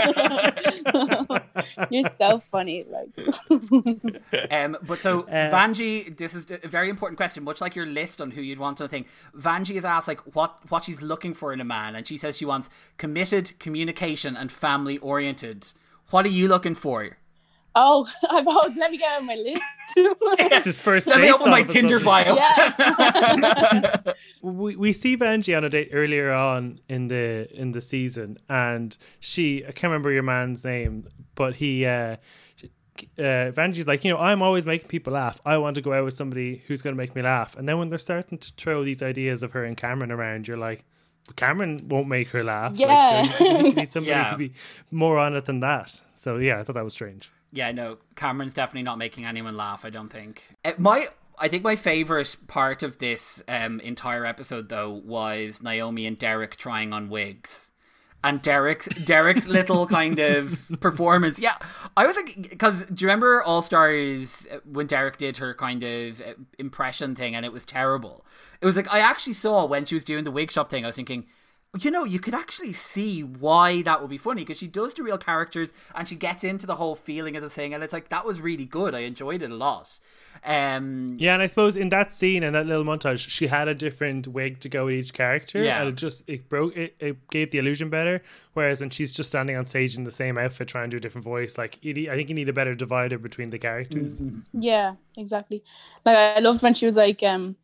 You're 1.90 2.04
so 2.04 2.40
funny. 2.40 2.86
Like, 2.90 3.10
Um, 4.52 4.78
but 4.84 5.00
so 5.00 5.22
Uh, 5.22 5.50
Vanjie, 5.52 6.16
this 6.18 6.34
is 6.34 6.48
a 6.50 6.68
very 6.68 6.90
important 6.90 7.18
question. 7.18 7.44
Much 7.44 7.62
like 7.62 7.76
your 7.76 7.86
list 7.86 8.20
on 8.20 8.32
who 8.32 8.42
you'd 8.42 8.60
want 8.60 8.78
to 8.78 8.88
think, 8.88 9.08
Vanjie 9.38 9.76
is 9.76 9.86
asked 9.86 10.08
like 10.08 10.20
what 10.36 10.60
what 10.70 10.84
she's 10.84 11.02
looking 11.02 11.34
for 11.34 11.54
in 11.54 11.62
a 11.62 11.66
man, 11.66 11.96
and 11.96 12.08
she 12.08 12.18
says 12.18 12.38
she 12.38 12.46
wants 12.46 12.70
committed, 12.98 13.58
communication, 13.60 14.36
and 14.36 14.52
family 14.52 14.98
oriented. 14.98 15.68
What 16.10 16.26
are 16.26 16.30
you 16.30 16.48
looking 16.48 16.76
for? 16.76 17.18
Oh, 17.76 18.08
I've 18.30 18.46
oh, 18.48 18.74
let 18.78 18.92
me 18.92 18.98
get 18.98 19.20
on 19.20 19.26
my 19.26 19.36
list. 19.36 19.62
It's 19.96 20.66
his 20.66 20.82
first 20.82 21.08
Let 21.08 21.22
me 21.22 21.32
open 21.32 21.52
my 21.52 21.62
Tinder 21.62 22.00
bio. 22.00 22.36
yeah. 22.36 24.00
we, 24.42 24.76
we 24.76 24.92
see 24.92 25.16
Vanjie 25.16 25.56
on 25.56 25.64
a 25.64 25.70
date 25.70 25.90
earlier 25.94 26.32
on 26.32 26.80
in 26.90 27.10
the 27.10 27.48
in 27.54 27.72
the 27.74 27.82
season, 27.82 28.38
and 28.50 28.98
she 29.20 29.64
I 29.64 29.72
can't 29.72 29.92
remember 29.92 30.12
your 30.12 30.24
man's 30.24 30.66
name, 30.66 31.08
but 31.36 31.58
he 31.58 31.86
uh, 31.86 32.16
uh, 33.20 33.52
Vanjie's 33.52 33.88
like, 33.88 34.04
you 34.04 34.12
know, 34.12 34.20
I'm 34.20 34.42
always 34.42 34.66
making 34.66 34.88
people 34.88 35.14
laugh. 35.14 35.40
I 35.46 35.58
want 35.58 35.76
to 35.76 35.82
go 35.82 35.94
out 35.94 36.06
with 36.06 36.16
somebody 36.16 36.64
who's 36.68 36.82
going 36.82 36.96
to 36.96 36.98
make 36.98 37.16
me 37.16 37.22
laugh. 37.22 37.56
And 37.56 37.68
then 37.70 37.78
when 37.78 37.90
they're 37.90 38.00
starting 38.00 38.38
to 38.40 38.52
throw 38.58 38.84
these 38.84 39.04
ideas 39.04 39.44
of 39.44 39.52
her 39.52 39.64
and 39.64 39.78
Cameron 39.78 40.12
around, 40.12 40.48
you're 40.48 40.58
like, 40.58 40.86
Cameron 41.36 41.88
won't 41.88 42.08
make 42.08 42.30
her 42.30 42.44
laugh. 42.44 42.76
Yeah. 42.76 43.28
Like, 43.28 43.40
you, 43.40 43.48
you 43.68 43.74
need 43.74 43.92
somebody 43.92 44.12
Yeah. 44.12 44.32
who'd 44.32 44.40
be 44.40 44.54
more 44.92 45.18
on 45.18 45.36
it 45.36 45.46
than 45.46 45.60
that. 45.62 46.02
So 46.16 46.38
yeah, 46.38 46.60
I 46.60 46.64
thought 46.64 46.74
that 46.74 46.84
was 46.84 46.94
strange. 46.94 47.32
Yeah, 47.54 47.72
no, 47.72 47.98
Cameron's 48.16 48.56
definitely 48.56 48.82
not 48.82 48.98
making 48.98 49.26
anyone 49.26 49.56
laugh. 49.56 49.86
I 49.86 49.92
don't 49.92 50.10
think. 50.10 50.44
Uh, 50.66 50.74
my, 50.80 51.06
I 51.38 51.48
think 51.48 51.64
my 51.64 51.76
favorite 51.76 52.36
part 52.48 52.82
of 52.82 52.98
this 52.98 53.44
um, 53.48 53.80
entire 53.82 54.26
episode 54.26 54.70
though 54.70 54.90
was 54.90 55.62
Naomi 55.62 56.08
and 56.08 56.18
Derek 56.18 56.56
trying 56.58 56.92
on 56.92 57.10
wigs. 57.10 57.70
And 58.24 58.42
Derek's 58.42 58.88
Derek's 59.04 59.46
little 59.60 59.86
kind 59.86 60.18
of 60.18 60.62
performance, 60.80 61.38
yeah. 61.38 61.58
I 61.96 62.08
was 62.08 62.16
like, 62.16 62.50
because 62.50 62.86
do 62.86 63.04
you 63.04 63.08
remember 63.08 63.44
All 63.44 63.62
Stars 63.62 64.48
uh, 64.52 64.60
when 64.66 64.88
Derek 64.88 65.18
did 65.18 65.38
her 65.38 65.54
kind 65.54 65.84
of 65.84 66.22
uh, 66.22 66.34
impression 66.58 67.16
thing, 67.16 67.36
and 67.36 67.46
it 67.46 67.52
was 67.52 67.66
terrible. 67.66 68.26
It 68.62 68.66
was 68.66 68.76
like 68.78 68.92
I 68.92 69.00
actually 69.00 69.34
saw 69.34 69.66
when 69.66 69.86
she 69.86 69.94
was 69.94 70.06
doing 70.06 70.24
the 70.24 70.32
wig 70.32 70.52
shop 70.52 70.70
thing. 70.70 70.86
I 70.86 70.88
was 70.88 70.96
thinking, 70.96 71.28
you 71.82 71.90
know, 71.90 72.04
you 72.04 72.20
could 72.20 72.36
actually 72.36 72.72
see 72.74 73.24
why 73.24 73.82
that 73.82 74.00
would 74.00 74.10
be 74.10 74.18
funny 74.18 74.42
because 74.44 74.60
she 74.60 74.68
does 74.68 74.94
the 74.94 75.02
real 75.02 75.18
characters 75.18 75.74
and 75.96 76.08
she 76.08 76.16
gets 76.16 76.44
into 76.44 76.68
the 76.68 76.76
whole 76.76 76.96
feeling 76.96 77.36
of 77.36 77.42
the 77.42 77.50
thing, 77.50 77.74
and 77.74 77.84
it's 77.84 77.94
like 77.94 78.10
that 78.10 78.26
was 78.26 78.40
really 78.40 78.66
good. 78.66 78.94
I 78.94 79.00
enjoyed 79.00 79.42
it 79.42 79.50
a 79.50 79.56
lot. 79.56 80.00
Um, 80.46 81.16
Yeah, 81.20 81.34
and 81.34 81.42
I 81.42 81.48
suppose 81.48 81.76
in 81.76 81.90
that 81.90 82.14
scene 82.14 82.44
and 82.44 82.54
that 82.54 82.68
little 82.68 82.84
montage, 82.84 83.28
she 83.28 83.48
had 83.48 83.68
a 83.68 83.74
different 83.74 84.28
wig 84.28 84.60
to 84.60 84.70
go 84.70 84.86
with 84.86 84.96
each 84.96 85.14
character, 85.14 85.64
Yeah. 85.64 85.80
and 85.80 85.90
it 85.90 85.96
just 85.96 86.24
it 86.28 86.48
broke 86.48 86.78
it, 86.78 86.96
it 87.00 87.30
gave 87.30 87.50
the 87.52 87.58
illusion 87.58 87.90
better. 87.90 88.22
Whereas 88.54 88.82
when 88.82 88.92
she's 88.92 89.12
just 89.12 89.30
standing 89.30 89.56
on 89.56 89.66
stage 89.66 89.98
in 89.98 90.04
the 90.04 90.12
same 90.12 90.38
outfit 90.38 90.68
trying 90.68 90.90
to 90.90 90.92
do 90.92 90.98
a 90.98 91.02
different 91.02 91.26
voice, 91.26 91.58
like 91.58 91.80
you 91.84 91.94
need, 91.96 92.10
I 92.10 92.16
think 92.16 92.30
you 92.30 92.36
need 92.36 92.50
a 92.50 92.54
better 92.54 92.76
divider 92.76 93.18
between 93.18 93.50
the 93.50 93.58
characters. 93.58 94.22
Yeah, 94.54 94.96
exactly. 95.18 95.64
Like 96.06 96.18
I 96.18 96.40
loved 96.40 96.62
when 96.62 96.76
she 96.76 96.86
was 96.86 96.98
like, 96.98 97.24
um, 97.24 97.56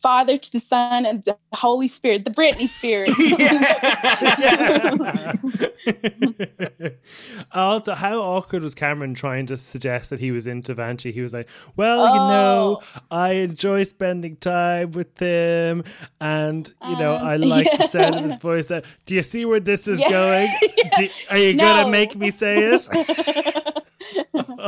Father 0.00 0.38
to 0.38 0.52
the 0.52 0.60
Son 0.60 1.04
and 1.06 1.24
the 1.24 1.36
Holy 1.52 1.88
Spirit, 1.88 2.24
the 2.24 2.30
Britney 2.30 2.68
Spirit. 2.68 3.08
also, 7.52 7.94
how 7.94 8.20
awkward 8.20 8.62
was 8.62 8.74
Cameron 8.74 9.14
trying 9.14 9.46
to 9.46 9.56
suggest 9.56 10.10
that 10.10 10.20
he 10.20 10.30
was 10.30 10.46
into 10.46 10.74
Vanjie? 10.74 11.12
He 11.12 11.20
was 11.20 11.32
like, 11.32 11.48
"Well, 11.76 12.06
you 12.14 12.20
know, 12.20 12.80
Oh. 12.82 13.00
I 13.10 13.32
enjoy 13.32 13.82
spending 13.84 14.36
time 14.36 14.92
with 14.92 15.18
him, 15.18 15.84
and 16.20 16.72
you 16.88 16.96
know, 16.98 17.16
Um, 17.16 17.26
I 17.26 17.36
like 17.36 17.70
the 17.78 17.86
sound 17.86 18.16
of 18.16 18.22
his 18.22 18.38
voice. 18.38 18.70
Uh, 18.70 18.82
Do 19.06 19.14
you 19.14 19.22
see 19.22 19.44
where 19.44 19.60
this 19.60 19.88
is 19.88 20.00
Yeah. 20.00 20.10
going? 20.10 20.48
Do, 20.98 21.08
are 21.30 21.38
you 21.38 21.56
gonna 21.56 21.90
make 21.90 22.16
me 22.16 22.30
say 22.30 22.58
it?" 22.72 22.80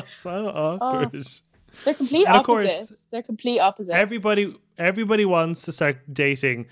so 0.09 0.49
awkward. 0.49 1.27
They're 1.85 1.95
complete 1.95 2.27
And 2.27 2.37
of 2.37 2.45
course, 2.45 2.93
They're 3.11 3.23
complete 3.23 3.59
opposites. 3.59 3.95
Everybody, 3.95 4.55
everybody 4.79 5.25
wants 5.25 5.63
to 5.63 5.73
start 5.73 5.99
dating 6.13 6.67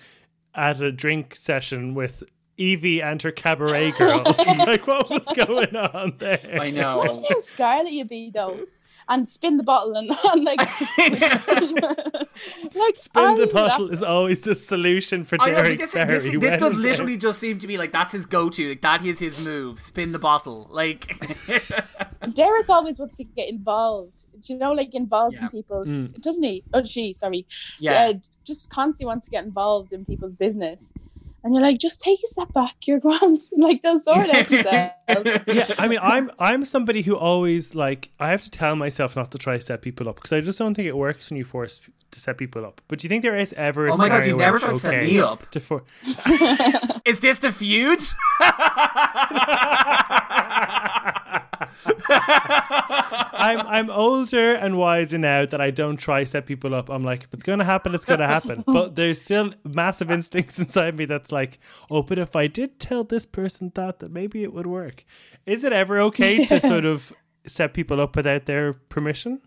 at 0.54 0.80
a 0.82 0.92
drink 0.92 1.34
session 1.34 1.94
with 1.94 2.22
Yvie 2.58 3.02
and 3.02 3.20
her 3.22 3.32
cabaret 3.32 3.90
girls. 3.98 4.36
like, 4.58 4.86
what 4.86 5.10
was 5.10 5.26
going 5.34 5.74
on 5.76 6.14
there? 6.18 6.58
I 6.60 6.70
know. 6.70 7.02
Imagine 7.02 7.24
how 7.30 7.38
Scarlet 7.38 7.92
you'd 7.92 8.08
be 8.08 8.30
though, 8.30 8.66
and 9.08 9.28
spin 9.28 9.56
the 9.56 9.62
bottle 9.62 9.96
and, 9.96 10.10
and 10.32 10.44
like, 10.44 10.58
like 12.74 12.96
Spin 12.96 13.22
the 13.22 13.30
I 13.30 13.34
would 13.34 13.52
bottle 13.52 13.90
is 13.90 14.02
always 14.02 14.42
the 14.42 14.54
solution 14.54 15.24
for 15.24 15.36
I 15.40 15.50
Derek 15.50 15.78
this, 15.78 15.92
Barry. 15.92 16.12
this, 16.12 16.22
this 16.24 16.36
when 16.42 16.58
does 16.58 16.76
literally 16.76 17.16
just 17.16 17.38
seem 17.38 17.58
to 17.58 17.66
be 17.66 17.78
like 17.78 17.92
that's 17.92 18.12
his 18.12 18.26
go-to. 18.26 18.68
Like 18.68 18.80
that 18.82 19.04
is 19.04 19.18
his 19.18 19.44
move. 19.44 19.80
Spin 19.80 20.12
the 20.12 20.18
bottle. 20.18 20.68
Like 20.70 21.16
Derek 22.34 22.68
always 22.68 22.98
wants 22.98 23.16
to 23.16 23.24
get 23.24 23.48
involved. 23.48 24.26
Do 24.40 24.52
you 24.52 24.58
know, 24.58 24.72
like 24.72 24.94
involved 24.94 25.36
Yeah. 25.36 25.44
in 25.44 25.48
people's, 25.50 25.88
Mm. 25.88 26.20
doesn't 26.20 26.42
he? 26.42 26.62
Oh, 26.72 26.84
she, 26.84 27.14
sorry. 27.14 27.46
Yeah. 27.78 28.08
Uh, 28.10 28.12
just 28.44 28.70
constantly 28.70 29.06
wants 29.06 29.26
to 29.28 29.30
get 29.32 29.44
involved 29.44 29.92
in 29.92 30.04
people's 30.04 30.36
business. 30.36 30.92
And 31.44 31.52
you're 31.54 31.62
like, 31.62 31.78
just 31.78 32.00
take 32.00 32.20
a 32.22 32.26
step 32.28 32.52
back. 32.52 32.76
You're 32.86 33.00
grand. 33.06 33.40
like 33.56 33.82
they'll 33.82 33.98
sort 33.98 34.30
out 34.30 34.46
themselves. 34.48 34.92
yeah, 35.48 35.74
I 35.76 35.88
mean, 35.88 35.98
I'm 36.00 36.30
I'm 36.38 36.64
somebody 36.64 37.02
who 37.02 37.16
always 37.16 37.74
like 37.74 38.10
I 38.20 38.28
have 38.28 38.44
to 38.44 38.50
tell 38.50 38.76
myself 38.76 39.16
not 39.16 39.32
to 39.32 39.38
try 39.38 39.56
to 39.56 39.60
set 39.62 39.82
people 39.82 40.08
up 40.08 40.14
because 40.16 40.32
I 40.32 40.40
just 40.40 40.56
don't 40.60 40.74
think 40.74 40.86
it 40.86 40.96
works 40.96 41.30
when 41.30 41.38
you 41.38 41.44
force 41.44 41.80
to 42.12 42.20
set 42.20 42.38
people 42.38 42.64
up. 42.64 42.80
But 42.86 43.00
do 43.00 43.06
you 43.06 43.08
think 43.08 43.22
there 43.24 43.36
is 43.36 43.52
ever 43.54 43.88
a 43.88 43.94
Oh 43.94 43.96
my 43.96 44.08
God, 44.08 44.24
you've 44.24 44.38
never 44.38 44.56
it's 44.58 44.64
tried 44.64 44.72
to 44.74 44.78
set 44.78 44.94
okay 44.94 45.06
me 45.14 45.20
up. 45.20 45.50
to 45.50 45.58
for- 45.58 45.82
is 47.04 47.18
this 47.18 47.40
the 47.40 47.50
feud? 47.50 48.00
I'm 52.08 53.60
I'm 53.66 53.90
older 53.90 54.54
and 54.54 54.76
wiser 54.78 55.18
now 55.18 55.46
that 55.46 55.60
I 55.60 55.70
don't 55.70 55.96
try 55.96 56.24
set 56.24 56.46
people 56.46 56.74
up. 56.74 56.88
I'm 56.88 57.04
like, 57.04 57.24
if 57.24 57.34
it's 57.34 57.42
gonna 57.42 57.64
happen, 57.64 57.94
it's 57.94 58.04
gonna 58.04 58.26
happen. 58.26 58.64
But 58.72 58.96
there's 58.96 59.20
still 59.20 59.52
massive 59.64 60.10
instincts 60.10 60.58
inside 60.58 60.94
me 60.94 61.04
that's 61.04 61.32
like, 61.32 61.58
oh, 61.90 62.02
but 62.02 62.18
if 62.18 62.34
I 62.36 62.46
did 62.46 62.78
tell 62.78 63.04
this 63.04 63.26
person 63.26 63.72
that, 63.74 64.00
that 64.00 64.10
maybe 64.10 64.42
it 64.42 64.52
would 64.52 64.66
work. 64.66 65.04
Is 65.46 65.64
it 65.64 65.72
ever 65.72 66.00
okay 66.02 66.44
to 66.44 66.60
sort 66.60 66.84
of 66.84 67.12
set 67.46 67.74
people 67.74 68.00
up 68.00 68.16
without 68.16 68.46
their 68.46 68.72
permission? 68.72 69.40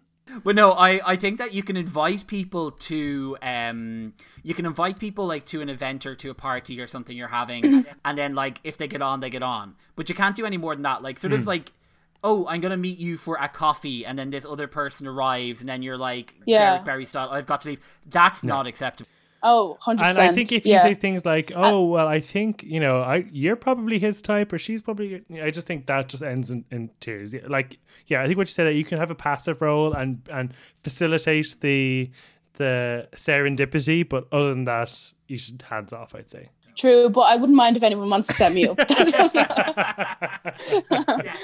But 0.43 0.55
no, 0.55 0.71
I, 0.71 0.99
I 1.05 1.15
think 1.17 1.37
that 1.37 1.53
you 1.53 1.61
can 1.61 1.77
invite 1.77 2.25
people 2.25 2.71
to 2.71 3.37
um 3.43 4.13
you 4.43 4.53
can 4.55 4.65
invite 4.65 4.97
people 4.99 5.27
like 5.27 5.45
to 5.47 5.61
an 5.61 5.69
event 5.69 6.05
or 6.05 6.15
to 6.15 6.29
a 6.31 6.33
party 6.33 6.81
or 6.81 6.87
something 6.87 7.15
you're 7.15 7.27
having 7.27 7.85
and 8.05 8.17
then 8.17 8.33
like 8.33 8.59
if 8.63 8.75
they 8.77 8.87
get 8.87 9.01
on 9.03 9.19
they 9.19 9.29
get 9.29 9.43
on. 9.43 9.75
But 9.95 10.09
you 10.09 10.15
can't 10.15 10.35
do 10.35 10.45
any 10.45 10.57
more 10.57 10.73
than 10.75 10.81
that. 10.83 11.03
Like 11.03 11.19
sort 11.19 11.31
Hmm. 11.33 11.39
of 11.39 11.47
like 11.47 11.71
oh, 12.25 12.47
I'm 12.47 12.59
gonna 12.59 12.75
meet 12.75 12.97
you 12.97 13.17
for 13.17 13.37
a 13.39 13.47
coffee 13.47 14.05
and 14.05 14.17
then 14.17 14.31
this 14.31 14.45
other 14.45 14.67
person 14.67 15.05
arrives 15.05 15.59
and 15.61 15.69
then 15.69 15.83
you're 15.83 15.97
like 15.97 16.33
Yeah. 16.45 16.71
Derek 16.71 16.85
Barry 16.85 17.05
style, 17.05 17.29
I've 17.29 17.45
got 17.45 17.61
to 17.61 17.69
leave. 17.69 17.99
That's 18.07 18.43
not 18.43 18.67
acceptable. 18.67 19.09
Oh, 19.43 19.77
100%. 19.85 20.01
And 20.01 20.17
I 20.17 20.33
think 20.33 20.51
if 20.51 20.65
you 20.65 20.71
yeah. 20.73 20.81
say 20.81 20.95
things 20.95 21.23
like, 21.23 21.51
"Oh, 21.55 21.85
well, 21.85 22.07
I 22.07 22.19
think 22.19 22.63
you 22.63 22.79
know, 22.79 23.01
I 23.01 23.27
you're 23.31 23.55
probably 23.55 23.99
his 23.99 24.19
type, 24.19 24.51
or 24.51 24.57
she's 24.57 24.81
probably," 24.81 25.21
I 25.39 25.51
just 25.51 25.67
think 25.67 25.85
that 25.85 26.09
just 26.09 26.23
ends 26.23 26.49
in, 26.49 26.65
in 26.71 26.89
tears. 26.99 27.35
Like, 27.47 27.77
yeah, 28.07 28.23
I 28.23 28.25
think 28.25 28.39
what 28.39 28.47
you 28.47 28.53
said 28.53 28.65
that 28.65 28.73
you 28.73 28.83
can 28.83 28.97
have 28.97 29.11
a 29.11 29.15
passive 29.15 29.61
role 29.61 29.93
and 29.93 30.27
and 30.31 30.55
facilitate 30.83 31.57
the 31.61 32.09
the 32.53 33.07
serendipity, 33.13 34.07
but 34.07 34.27
other 34.31 34.51
than 34.51 34.63
that, 34.63 35.13
you 35.27 35.37
should 35.37 35.61
hands 35.61 35.93
off. 35.93 36.15
I'd 36.15 36.31
say. 36.31 36.49
True, 36.75 37.09
but 37.09 37.21
I 37.21 37.37
wouldn't 37.37 37.55
mind 37.55 37.77
if 37.77 37.83
anyone 37.83 38.09
wants 38.09 38.27
to 38.27 38.33
set 38.33 38.51
me 38.53 38.67
up. 38.67 38.77
yes, 38.89 38.89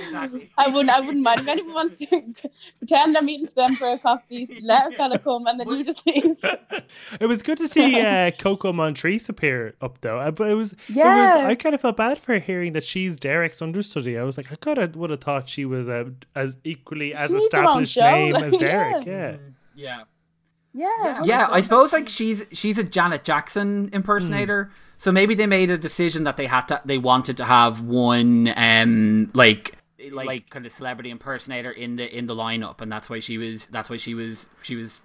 exactly. 0.05 0.49
I 0.57 0.67
wouldn't. 0.67 0.89
I 0.89 0.99
wouldn't 0.99 1.23
mind 1.23 1.41
if 1.41 1.47
anyone 1.47 1.73
wants 1.73 1.97
to 1.97 2.05
pretend 2.79 3.15
I'm 3.17 3.25
meeting 3.25 3.47
them 3.55 3.75
for 3.75 3.89
a 3.93 3.97
coffee. 3.97 4.47
Let 4.61 4.91
a 4.91 4.95
fella 4.95 5.19
come, 5.19 5.47
and 5.47 5.57
then 5.59 5.69
you 5.69 5.85
just 5.85 6.05
leave. 6.05 6.37
It 7.19 7.27
was 7.27 7.41
good 7.41 7.57
to 7.59 7.67
see 7.69 8.01
uh, 8.01 8.31
Coco 8.31 8.73
Montrese 8.73 9.29
appear 9.29 9.73
up 9.81 10.01
though, 10.01 10.19
uh, 10.19 10.31
but 10.31 10.49
it 10.49 10.55
was, 10.55 10.73
it 10.73 10.97
was 10.97 11.29
I 11.29 11.55
kind 11.55 11.75
of 11.75 11.81
felt 11.81 11.95
bad 11.95 12.17
for 12.17 12.37
hearing 12.39 12.73
that 12.73 12.83
she's 12.83 13.15
Derek's 13.15 13.61
understudy. 13.61 14.17
I 14.17 14.23
was 14.23 14.37
like, 14.37 14.51
I 14.51 14.55
could 14.55 14.77
have 14.77 14.97
would 14.97 15.11
have 15.11 15.21
thought 15.21 15.47
she 15.47 15.63
was 15.63 15.87
uh, 15.87 16.09
as 16.35 16.57
equally 16.65 17.13
as 17.13 17.31
needs 17.31 17.53
her 17.53 17.65
own 17.65 17.83
established 17.83 17.97
name 17.97 18.33
like, 18.33 18.43
as 18.43 18.57
Derek. 18.57 19.05
yeah. 19.05 19.13
yeah. 19.13 19.37
Yeah. 19.73 20.03
Yeah. 20.73 21.23
Yeah, 21.23 21.47
I 21.49 21.61
suppose 21.61 21.93
like 21.93 22.07
she's 22.07 22.43
she's 22.51 22.77
a 22.77 22.83
Janet 22.83 23.23
Jackson 23.23 23.89
impersonator. 23.91 24.65
Hmm. 24.65 24.71
So 24.97 25.11
maybe 25.11 25.35
they 25.35 25.47
made 25.47 25.69
a 25.69 25.77
decision 25.77 26.23
that 26.25 26.37
they 26.37 26.45
had 26.45 26.67
to 26.67 26.81
they 26.85 26.97
wanted 26.97 27.37
to 27.37 27.45
have 27.45 27.81
one 27.81 28.53
um 28.55 29.31
like 29.33 29.77
like, 30.11 30.27
Like- 30.27 30.49
kind 30.49 30.65
of 30.65 30.71
celebrity 30.71 31.09
impersonator 31.11 31.71
in 31.71 31.95
the 31.97 32.17
in 32.17 32.25
the 32.25 32.35
lineup 32.35 32.81
and 32.81 32.91
that's 32.91 33.09
why 33.09 33.19
she 33.19 33.37
was 33.37 33.67
that's 33.67 33.89
why 33.89 33.97
she 33.97 34.13
was 34.13 34.49
she 34.63 34.75
was 34.75 34.99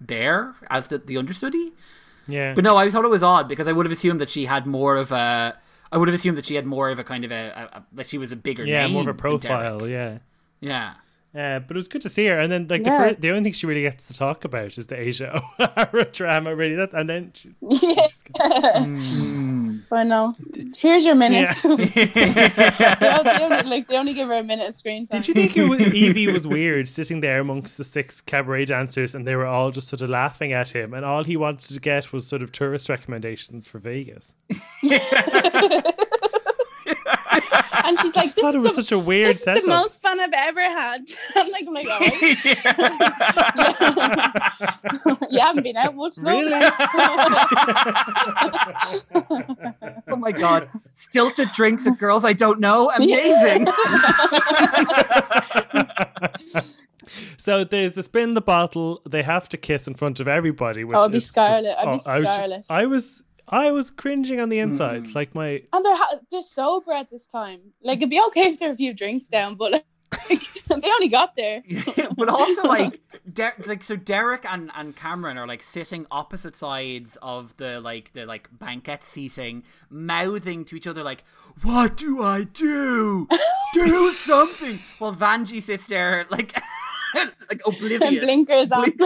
there 0.00 0.54
as 0.70 0.88
the, 0.88 0.98
the 0.98 1.16
understudy. 1.16 1.72
Yeah. 2.28 2.54
But 2.54 2.62
no, 2.62 2.76
I 2.76 2.90
thought 2.90 3.04
it 3.04 3.10
was 3.10 3.22
odd 3.22 3.48
because 3.48 3.66
I 3.66 3.72
would 3.72 3.86
have 3.86 3.92
assumed 3.92 4.20
that 4.20 4.30
she 4.30 4.44
had 4.44 4.66
more 4.66 4.96
of 4.96 5.10
a 5.12 5.58
I 5.90 5.96
would 5.96 6.08
have 6.08 6.14
assumed 6.14 6.36
that 6.36 6.44
she 6.44 6.54
had 6.54 6.66
more 6.66 6.90
of 6.90 6.98
a 6.98 7.04
kind 7.04 7.24
of 7.24 7.32
a, 7.32 7.48
a, 7.72 7.78
a 7.78 7.84
that 7.92 8.08
she 8.08 8.18
was 8.18 8.30
a 8.30 8.36
bigger 8.36 8.64
yeah, 8.64 8.82
name 8.84 8.92
more 8.92 9.02
of 9.02 9.08
a 9.08 9.14
profile. 9.14 9.88
Yeah. 9.88 10.18
Yeah. 10.60 10.94
Uh, 11.34 11.58
but 11.60 11.72
it 11.72 11.74
was 11.76 11.88
good 11.88 12.00
to 12.02 12.08
see 12.08 12.26
her, 12.26 12.38
and 12.40 12.50
then 12.50 12.66
like 12.68 12.82
the 12.84 12.90
Yeah. 12.90 13.08
fir- 13.10 13.14
the 13.20 13.30
only 13.30 13.42
thing 13.44 13.52
she 13.52 13.66
really 13.66 13.82
gets 13.82 14.08
to 14.08 14.14
talk 14.14 14.44
about 14.46 14.78
is 14.78 14.86
the 14.86 14.98
Asia 14.98 15.40
O'Hara 15.60 16.06
drama. 16.06 16.54
Really, 16.56 16.74
that 16.76 16.94
and 16.94 17.08
then 17.08 17.32
she, 17.34 17.50
Yeah. 17.60 18.06
Mm. 18.80 19.82
I 19.92 20.04
know. 20.04 20.34
Here's 20.76 21.04
your 21.04 21.14
minute. 21.14 21.48
Yeah. 21.64 21.76
they, 21.76 21.84
they 23.24 23.44
only, 23.44 23.62
like 23.70 23.88
they 23.88 23.96
only 23.96 24.14
give 24.14 24.28
her 24.28 24.34
a 24.38 24.42
minute 24.42 24.68
of 24.70 24.74
screen 24.76 25.06
time. 25.06 25.20
Did 25.20 25.28
you 25.28 25.34
think 25.34 25.56
it 25.56 25.64
was, 25.68 25.78
Yvie 25.80 26.32
was 26.32 26.46
weird 26.46 26.88
sitting 26.88 27.20
there 27.20 27.40
amongst 27.40 27.76
the 27.78 27.84
six 27.84 28.20
cabaret 28.20 28.64
dancers 28.66 29.14
and 29.14 29.26
they 29.26 29.36
were 29.36 29.46
all 29.46 29.70
just 29.70 29.88
sort 29.88 30.00
of 30.02 30.10
laughing 30.10 30.52
at 30.52 30.70
him 30.70 30.92
and 30.94 31.04
all 31.04 31.24
he 31.24 31.36
wanted 31.36 31.72
to 31.74 31.80
get 31.80 32.12
was 32.12 32.26
sort 32.26 32.42
of 32.42 32.52
tourist 32.52 32.88
recommendations 32.88 33.68
for 33.68 33.78
Vegas? 33.78 34.34
And 37.84 37.98
she's 38.00 38.12
I 38.16 38.20
like, 38.20 38.24
just 38.26 38.36
"This 38.36 38.42
thought 38.42 38.54
it 38.54 38.58
is 38.58 38.62
was 38.62 38.76
the, 38.76 38.82
such 38.82 38.92
a 38.92 38.98
weird 38.98 39.28
this 39.30 39.36
is 39.38 39.42
setup. 39.44 39.62
the 39.62 39.68
most 39.68 40.02
fun 40.02 40.20
I've 40.20 40.32
ever 40.34 40.60
had." 40.62 41.02
I'm 41.36 41.50
like, 41.50 41.64
"Oh 41.66 41.72
my 41.72 41.82
god, 41.84 42.02
you 45.30 45.38
haven't 45.40 45.62
been 45.62 45.76
out 45.76 45.94
much, 45.94 46.16
though." 46.16 46.40
Really? 46.40 46.70
oh 50.08 50.16
my 50.16 50.32
god. 50.32 50.68
Stilted 50.94 51.48
drinks 51.54 51.86
at 51.86 51.98
girls 51.98 52.24
I 52.24 52.32
don't 52.32 52.60
know. 52.60 52.90
Amazing. 52.90 53.66
so 57.36 57.64
there's 57.64 57.92
the 57.94 58.02
spin 58.02 58.34
the 58.34 58.40
bottle. 58.40 59.00
They 59.08 59.22
have 59.22 59.48
to 59.50 59.56
kiss 59.56 59.86
in 59.86 59.94
front 59.94 60.20
of 60.20 60.28
everybody. 60.28 60.84
Which 60.84 60.94
Oh, 60.94 61.04
I'd 61.04 61.12
be 61.12 61.18
is 61.18 61.32
just- 61.32 61.62
Scarlet. 61.64 61.76
I'd 61.78 61.84
be 61.84 62.00
oh, 62.06 62.10
I 62.10 62.18
was, 62.18 62.28
just- 62.28 62.70
I 62.70 62.86
was 62.86 63.22
I 63.48 63.72
was 63.72 63.90
cringing 63.90 64.40
on 64.40 64.48
the 64.48 64.58
insides. 64.58 65.12
Mm. 65.12 65.14
Like 65.14 65.34
my 65.34 65.62
And 65.72 65.84
they're 65.84 65.96
ha- 65.96 66.18
they're 66.30 66.42
sober 66.42 66.92
at 66.92 67.10
this 67.10 67.26
time. 67.26 67.60
Like 67.82 67.98
it'd 67.98 68.10
be 68.10 68.20
okay 68.28 68.50
if 68.50 68.58
they're 68.58 68.72
a 68.72 68.76
few 68.76 68.92
drinks 68.92 69.28
down, 69.28 69.56
but 69.56 69.72
like, 69.72 69.84
they 70.68 70.90
only 70.90 71.08
got 71.08 71.36
there. 71.36 71.62
but 72.16 72.28
also 72.28 72.62
like 72.62 73.00
Der- 73.32 73.54
like 73.66 73.82
so 73.82 73.94
Derek 73.94 74.46
and, 74.50 74.70
and 74.74 74.96
Cameron 74.96 75.36
are 75.36 75.46
like 75.46 75.62
sitting 75.62 76.06
opposite 76.10 76.56
sides 76.56 77.18
of 77.20 77.56
the 77.58 77.80
like 77.80 78.12
the 78.14 78.24
like 78.24 78.48
banquet 78.52 79.04
seating, 79.04 79.64
mouthing 79.90 80.64
to 80.66 80.76
each 80.76 80.86
other 80.86 81.02
like, 81.02 81.24
"What 81.62 81.96
do 81.98 82.22
I 82.22 82.44
do? 82.44 83.28
do 83.74 84.12
something." 84.12 84.80
While 84.98 85.14
Vanjie 85.14 85.62
sits 85.62 85.88
there 85.88 86.26
like, 86.30 86.58
like 87.24 87.32
And 87.50 87.60
oblivious. 87.66 88.24
blinkers 88.24 88.72
on, 88.72 88.92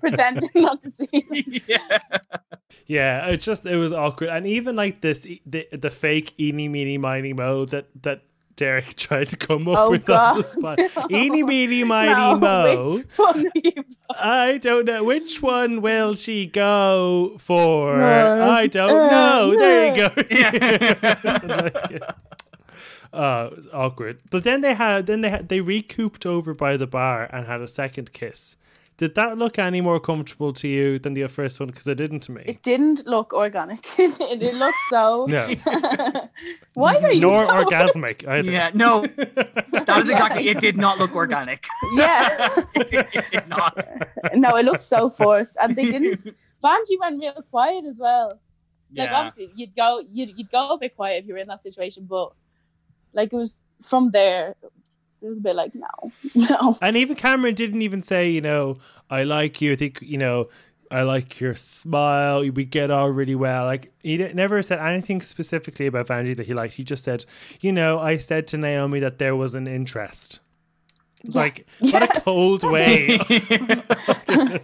pretending 0.00 0.48
not 0.54 0.80
to 0.82 0.90
see. 0.90 1.62
yeah. 1.66 1.98
Yeah, 2.86 3.26
it's 3.28 3.44
just 3.44 3.66
it 3.66 3.76
was 3.76 3.92
awkward, 3.92 4.30
and 4.30 4.46
even 4.46 4.74
like 4.76 5.00
this 5.00 5.26
the 5.46 5.66
the 5.72 5.90
fake 5.90 6.34
eeny 6.38 6.68
meeny 6.68 6.98
miny 6.98 7.32
mo 7.32 7.64
that 7.66 7.86
that 8.02 8.22
Derek 8.56 8.94
tried 8.96 9.28
to 9.30 9.36
come 9.36 9.66
up 9.68 9.78
Oh, 9.86 9.90
with 9.90 10.08
on 10.10 10.36
the 10.36 10.42
God. 10.42 10.44
spot. 10.44 10.78
Eeny 11.10 11.42
meeny 11.42 11.84
miny 11.84 12.12
No, 12.12 12.38
mo. 12.38 12.82
which 12.96 13.06
one 13.16 13.50
you- 13.54 13.84
I 14.14 14.58
don't 14.58 14.84
know 14.84 15.02
which 15.04 15.40
one 15.42 15.80
will 15.80 16.14
she 16.14 16.44
go 16.46 17.34
for. 17.38 17.96
No. 17.96 18.50
I 18.50 18.66
don't 18.66 18.90
Uh, 18.90 19.08
know. 19.10 19.56
There 19.56 19.88
you 19.88 19.96
go. 19.96 20.08
Yeah. 21.90 22.12
Like, 23.12 23.20
uh, 23.22 23.50
awkward. 23.72 24.20
But 24.30 24.44
then 24.44 24.60
they 24.60 24.74
had 24.74 25.06
then 25.06 25.20
they 25.20 25.30
had 25.30 25.48
they 25.48 25.60
recouped 25.60 26.26
over 26.26 26.54
by 26.54 26.76
the 26.76 26.86
bar 26.86 27.28
and 27.32 27.46
had 27.46 27.60
a 27.60 27.68
second 27.68 28.12
kiss. 28.12 28.56
Did 28.98 29.14
that 29.16 29.38
look 29.38 29.58
any 29.58 29.80
more 29.80 29.98
comfortable 29.98 30.52
to 30.52 30.68
you 30.68 30.98
than 30.98 31.14
the 31.14 31.26
first 31.26 31.58
one? 31.58 31.68
Because 31.68 31.86
it 31.88 31.96
didn't 31.96 32.20
to 32.24 32.32
me. 32.32 32.42
It 32.46 32.62
didn't 32.62 33.06
look 33.06 33.32
organic. 33.32 33.80
It, 33.98 34.16
did. 34.18 34.42
it 34.42 34.54
looked 34.54 34.76
so. 34.90 35.26
No, 35.28 35.48
Why 36.74 36.96
are 36.96 37.12
you? 37.12 37.20
nor 37.20 37.46
so- 37.46 37.64
orgasmic 37.64 38.26
either. 38.28 38.50
Yeah. 38.50 38.70
No. 38.74 39.04
That 39.86 40.02
is 40.04 40.10
exactly 40.10 40.48
it 40.48 40.60
did 40.60 40.76
not 40.76 40.98
look 40.98 41.14
organic. 41.16 41.66
Yeah. 41.96 42.48
it 42.76 43.30
did 43.32 43.48
not. 43.48 43.84
no, 44.34 44.56
it 44.56 44.64
looked 44.64 44.82
so 44.82 45.08
forced, 45.08 45.56
and 45.60 45.74
they 45.74 45.86
didn't. 45.88 46.24
Vanjie 46.62 46.98
went 47.00 47.20
real 47.20 47.42
quiet 47.50 47.84
as 47.86 47.98
well. 48.00 48.28
Like 48.94 49.08
Yeah. 49.10 49.16
obviously, 49.18 49.50
you'd 49.56 49.74
go 49.74 50.00
you'd, 50.08 50.38
you'd 50.38 50.50
go 50.52 50.70
a 50.74 50.78
bit 50.78 50.94
quiet 50.94 51.22
if 51.24 51.26
you 51.26 51.34
were 51.34 51.40
in 51.40 51.48
that 51.48 51.62
situation, 51.64 52.06
but 52.08 52.32
like 53.12 53.32
it 53.32 53.36
was 53.36 53.62
from 53.82 54.10
there. 54.10 54.56
It 55.20 55.28
was 55.28 55.38
a 55.38 55.40
bit 55.40 55.56
like 55.56 55.74
no, 55.74 56.12
no. 56.34 56.78
And 56.82 56.96
even 56.96 57.16
Cameron 57.16 57.54
didn't 57.54 57.82
even 57.82 58.02
say, 58.02 58.30
you 58.30 58.40
know, 58.40 58.78
I 59.08 59.22
like 59.22 59.60
you. 59.60 59.72
I 59.72 59.76
think, 59.76 60.00
you 60.02 60.18
know, 60.18 60.48
I 60.90 61.02
like 61.02 61.40
your 61.40 61.54
smile. 61.54 62.40
We 62.50 62.64
get 62.64 62.90
on 62.90 63.14
really 63.14 63.34
well. 63.34 63.64
Like 63.64 63.92
he 64.02 64.18
never 64.18 64.60
said 64.62 64.78
anything 64.78 65.22
specifically 65.22 65.86
about 65.86 66.08
Vanjie 66.08 66.36
that 66.36 66.46
he 66.46 66.52
liked. 66.52 66.74
He 66.74 66.84
just 66.84 67.02
said, 67.02 67.24
you 67.60 67.72
know, 67.72 67.98
I 67.98 68.18
said 68.18 68.46
to 68.48 68.58
Naomi 68.58 69.00
that 69.00 69.18
there 69.18 69.34
was 69.34 69.54
an 69.54 69.66
interest. 69.66 70.40
Like 71.24 71.66
what 71.80 72.02
a 72.02 72.20
cold 72.20 72.62
way. 72.70 73.18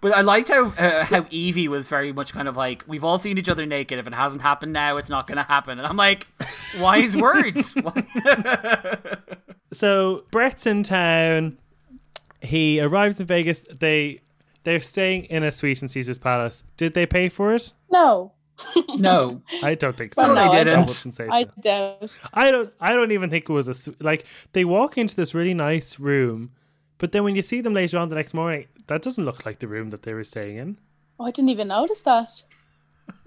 But 0.00 0.14
I 0.14 0.20
liked 0.20 0.48
how 0.50 0.66
uh, 0.66 1.04
how 1.04 1.22
Yvie 1.22 1.68
was 1.68 1.88
very 1.88 2.12
much 2.12 2.32
kind 2.34 2.46
of 2.46 2.56
like, 2.56 2.84
we've 2.86 3.04
all 3.04 3.16
seen 3.16 3.38
each 3.38 3.48
other 3.48 3.64
naked. 3.64 3.98
If 3.98 4.06
it 4.06 4.12
hasn't 4.14 4.42
happened 4.42 4.74
now, 4.74 4.98
it's 4.98 5.08
not 5.08 5.26
going 5.26 5.38
to 5.38 5.42
happen. 5.44 5.78
And 5.78 5.86
I'm 5.86 5.96
like, 5.96 6.26
wise 6.78 7.16
words. 7.26 7.74
so 9.72 10.24
Brett's 10.30 10.66
in 10.66 10.82
town. 10.82 11.56
He 12.42 12.80
arrives 12.80 13.18
in 13.18 13.26
Vegas. 13.26 13.60
They 13.60 14.20
they're 14.64 14.80
staying 14.80 15.24
in 15.24 15.42
a 15.42 15.50
suite 15.52 15.80
in 15.80 15.88
Caesar's 15.88 16.18
Palace. 16.18 16.62
Did 16.76 16.92
they 16.92 17.06
pay 17.06 17.30
for 17.30 17.54
it? 17.54 17.72
No, 17.90 18.32
No. 18.96 19.42
I 19.62 19.74
don't 19.74 19.96
think 19.96 20.14
so. 20.14 20.22
Well, 20.22 20.34
no, 20.34 20.50
I 20.52 20.64
didn't. 20.64 20.72
I 20.72 20.76
don't. 20.76 20.88
wouldn't 20.88 21.14
say 21.14 21.28
I 21.30 21.44
so. 21.44 21.50
doubt. 21.60 22.16
I 22.32 22.50
don't. 22.50 22.72
I 22.80 22.92
don't 22.94 23.12
even 23.12 23.30
think 23.30 23.48
it 23.48 23.52
was 23.52 23.68
a 23.68 23.74
su- 23.74 23.96
like. 24.00 24.26
They 24.52 24.64
walk 24.64 24.96
into 24.98 25.14
this 25.16 25.34
really 25.34 25.54
nice 25.54 25.98
room, 25.98 26.52
but 26.98 27.12
then 27.12 27.24
when 27.24 27.34
you 27.36 27.42
see 27.42 27.60
them 27.60 27.74
later 27.74 27.98
on 27.98 28.08
the 28.08 28.14
next 28.16 28.34
morning, 28.34 28.66
that 28.86 29.02
doesn't 29.02 29.24
look 29.24 29.44
like 29.44 29.58
the 29.58 29.68
room 29.68 29.90
that 29.90 30.02
they 30.02 30.14
were 30.14 30.24
staying 30.24 30.56
in. 30.56 30.78
Oh, 31.18 31.24
I 31.26 31.30
didn't 31.30 31.50
even 31.50 31.68
notice 31.68 32.02
that. 32.02 32.30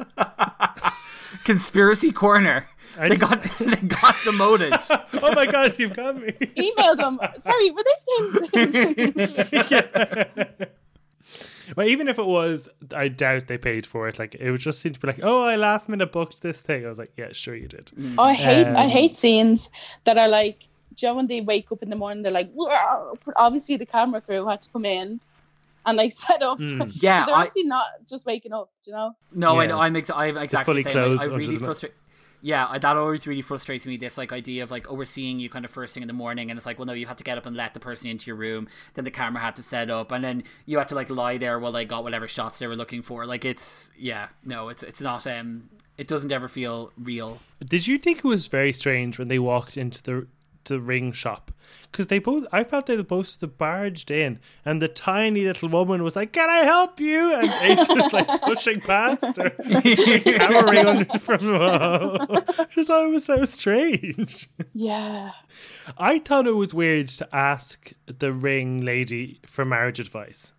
Conspiracy 1.43 2.11
corner. 2.11 2.67
I 2.97 3.09
They 3.09 3.17
just- 3.17 3.29
got 3.29 3.43
they 3.59 3.75
got 3.87 4.15
demoted. 4.23 4.73
oh 5.21 5.33
my 5.35 5.45
gosh, 5.45 5.77
you've 5.77 5.93
got 5.93 6.19
me. 6.19 6.33
Email 6.57 6.95
them. 6.95 7.19
Sorry, 7.39 7.69
were 7.71 7.83
they 7.83 7.95
staying? 7.97 8.33
Well, 11.75 11.87
even 11.87 12.07
if 12.07 12.17
it 12.19 12.25
was, 12.25 12.69
I 12.95 13.07
doubt 13.07 13.47
they 13.47 13.57
paid 13.57 13.85
for 13.85 14.07
it. 14.07 14.17
Like 14.19 14.35
it 14.35 14.51
would 14.51 14.59
just 14.61 14.81
seem 14.81 14.93
to 14.93 14.99
be 14.99 15.07
like, 15.07 15.19
oh, 15.23 15.43
I 15.43 15.55
last 15.55 15.89
minute 15.89 16.11
booked 16.11 16.41
this 16.41 16.61
thing. 16.61 16.85
I 16.85 16.89
was 16.89 16.99
like, 16.99 17.11
yeah, 17.17 17.29
sure 17.33 17.55
you 17.55 17.67
did. 17.67 17.91
Oh, 18.17 18.23
I 18.23 18.33
hate 18.33 18.65
I 18.67 18.83
Um, 18.85 18.89
hate 18.89 19.15
scenes 19.17 19.69
that 20.05 20.17
are 20.17 20.27
like 20.27 20.67
Joe 20.95 21.15
when 21.15 21.27
they 21.27 21.41
wake 21.41 21.71
up 21.71 21.83
in 21.83 21.89
the 21.89 21.95
morning 21.95 22.23
they're 22.23 22.31
like 22.31 22.51
"Whoa." 22.53 23.17
obviously 23.35 23.77
the 23.77 23.85
camera 23.85 24.19
crew 24.21 24.47
had 24.47 24.61
to 24.63 24.69
come 24.69 24.85
in 24.85 25.19
and 25.85 25.97
like 25.97 26.11
set 26.25 26.41
up. 26.41 26.57
Mm. 26.59 26.91
Yeah. 26.95 27.25
they're 27.25 27.35
I, 27.35 27.39
obviously 27.39 27.63
not 27.63 27.85
just 28.09 28.25
waking 28.25 28.51
up, 28.53 28.69
do 28.83 28.91
you 28.91 28.97
know? 28.97 29.15
No, 29.31 29.59
I 29.59 29.67
know. 29.67 29.79
I'm, 29.79 29.95
ex- 29.95 30.09
I'm 30.09 30.37
exactly 30.37 30.71
fully 30.73 30.83
the 30.83 30.89
same. 30.89 30.97
I- 30.97 31.03
clothed 31.05 31.21
I, 31.21 31.25
under 31.25 31.37
really 31.37 31.57
the- 31.57 31.65
frustrate. 31.65 31.93
Yeah, 32.41 32.77
that 32.77 32.97
always 32.97 33.25
really 33.25 33.41
frustrates 33.41 33.87
me. 33.87 33.97
This 33.97 34.17
like 34.17 34.31
idea 34.31 34.63
of 34.63 34.71
like, 34.71 34.89
oh, 34.89 34.93
we're 34.93 35.05
seeing 35.05 35.39
you 35.39 35.49
kind 35.49 35.65
of 35.65 35.71
first 35.71 35.93
thing 35.93 36.03
in 36.03 36.07
the 36.07 36.13
morning, 36.13 36.49
and 36.51 36.57
it's 36.57 36.65
like, 36.65 36.77
well, 36.77 36.85
no, 36.85 36.93
you 36.93 37.07
had 37.07 37.17
to 37.17 37.23
get 37.23 37.37
up 37.37 37.45
and 37.45 37.55
let 37.55 37.73
the 37.73 37.79
person 37.79 38.09
into 38.09 38.27
your 38.27 38.35
room. 38.35 38.67
Then 38.93 39.05
the 39.05 39.11
camera 39.11 39.41
had 39.41 39.55
to 39.55 39.63
set 39.63 39.89
up, 39.89 40.11
and 40.11 40.23
then 40.23 40.43
you 40.65 40.77
had 40.77 40.87
to 40.89 40.95
like 40.95 41.09
lie 41.09 41.37
there 41.37 41.59
while 41.59 41.71
they 41.71 41.85
got 41.85 42.03
whatever 42.03 42.27
shots 42.27 42.59
they 42.59 42.67
were 42.67 42.75
looking 42.75 43.01
for. 43.01 43.25
Like, 43.25 43.43
it's 43.43 43.89
yeah, 43.97 44.29
no, 44.43 44.69
it's 44.69 44.83
it's 44.83 45.01
not. 45.01 45.25
Um, 45.25 45.69
it 45.97 46.07
doesn't 46.07 46.31
ever 46.31 46.47
feel 46.47 46.91
real. 46.97 47.39
Did 47.65 47.87
you 47.87 47.97
think 47.97 48.19
it 48.19 48.23
was 48.23 48.45
very 48.47 48.71
strange 48.71 49.17
when 49.17 49.29
they 49.29 49.39
walked 49.39 49.77
into 49.77 50.03
the 50.03 50.27
the 50.67 50.79
ring 50.79 51.11
shop? 51.11 51.51
Because 51.91 52.07
they 52.07 52.19
both, 52.19 52.45
I 52.51 52.63
felt 52.63 52.85
they 52.85 53.01
both 53.01 53.37
barged 53.57 54.11
in, 54.11 54.39
and 54.65 54.81
the 54.81 54.87
tiny 54.87 55.45
little 55.45 55.69
woman 55.69 56.03
was 56.03 56.15
like, 56.15 56.33
"Can 56.33 56.49
I 56.49 56.59
help 56.59 56.99
you?" 56.99 57.33
And 57.33 57.45
Asia 57.79 57.93
was 57.93 58.13
like 58.13 58.27
pushing 58.43 58.81
past 58.81 59.37
her, 59.37 59.49
cowering 60.37 60.85
under 60.85 61.19
from. 61.19 61.47
Oh. 61.47 62.17
Just 62.69 62.87
thought 62.87 63.05
it 63.05 63.11
was 63.11 63.25
so 63.25 63.45
strange. 63.45 64.49
Yeah. 64.73 65.31
I 65.97 66.19
thought 66.19 66.47
it 66.47 66.55
was 66.55 66.73
weird 66.73 67.07
to 67.07 67.35
ask 67.35 67.93
the 68.05 68.31
ring 68.31 68.79
lady 68.79 69.39
for 69.45 69.65
marriage 69.65 69.99
advice. 69.99 70.53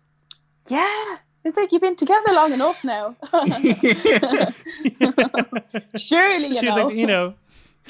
Yeah. 0.67 1.17
It's 1.45 1.55
like 1.55 1.71
you've 1.71 1.81
been 1.81 1.95
together 1.95 2.33
long 2.33 2.51
enough 2.51 2.83
now. 2.83 3.15
Surely 5.95 6.47
you 6.47 6.55
she 6.55 6.65
was 6.65 6.75
know. 6.75 6.87
like, 6.87 6.95
you 6.95 7.07
know, 7.07 7.33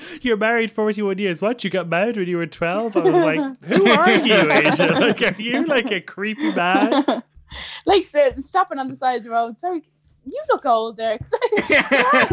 you're 0.21 0.37
married 0.37 0.71
41 0.71 1.17
years. 1.17 1.41
What? 1.41 1.63
You 1.63 1.69
got 1.69 1.87
married 1.87 2.17
when 2.17 2.27
you 2.27 2.37
were 2.37 2.47
12? 2.47 2.97
I 2.97 2.99
was 2.99 3.13
like, 3.13 3.63
who 3.63 3.87
are 3.87 4.11
you, 4.11 4.51
Asia? 4.51 4.87
Like, 4.87 5.21
are 5.21 5.41
you 5.41 5.65
like 5.65 5.91
a 5.91 6.01
creepy 6.01 6.53
man? 6.53 7.23
like 7.85 8.03
so, 8.03 8.31
stopping 8.37 8.79
on 8.79 8.87
the 8.87 8.95
side 8.95 9.17
of 9.17 9.23
the 9.23 9.29
road. 9.29 9.59
Sorry, 9.59 9.83
You 10.29 10.43
look 10.51 10.65
older. 10.65 10.95
there. 10.95 11.19
Have 11.79 12.31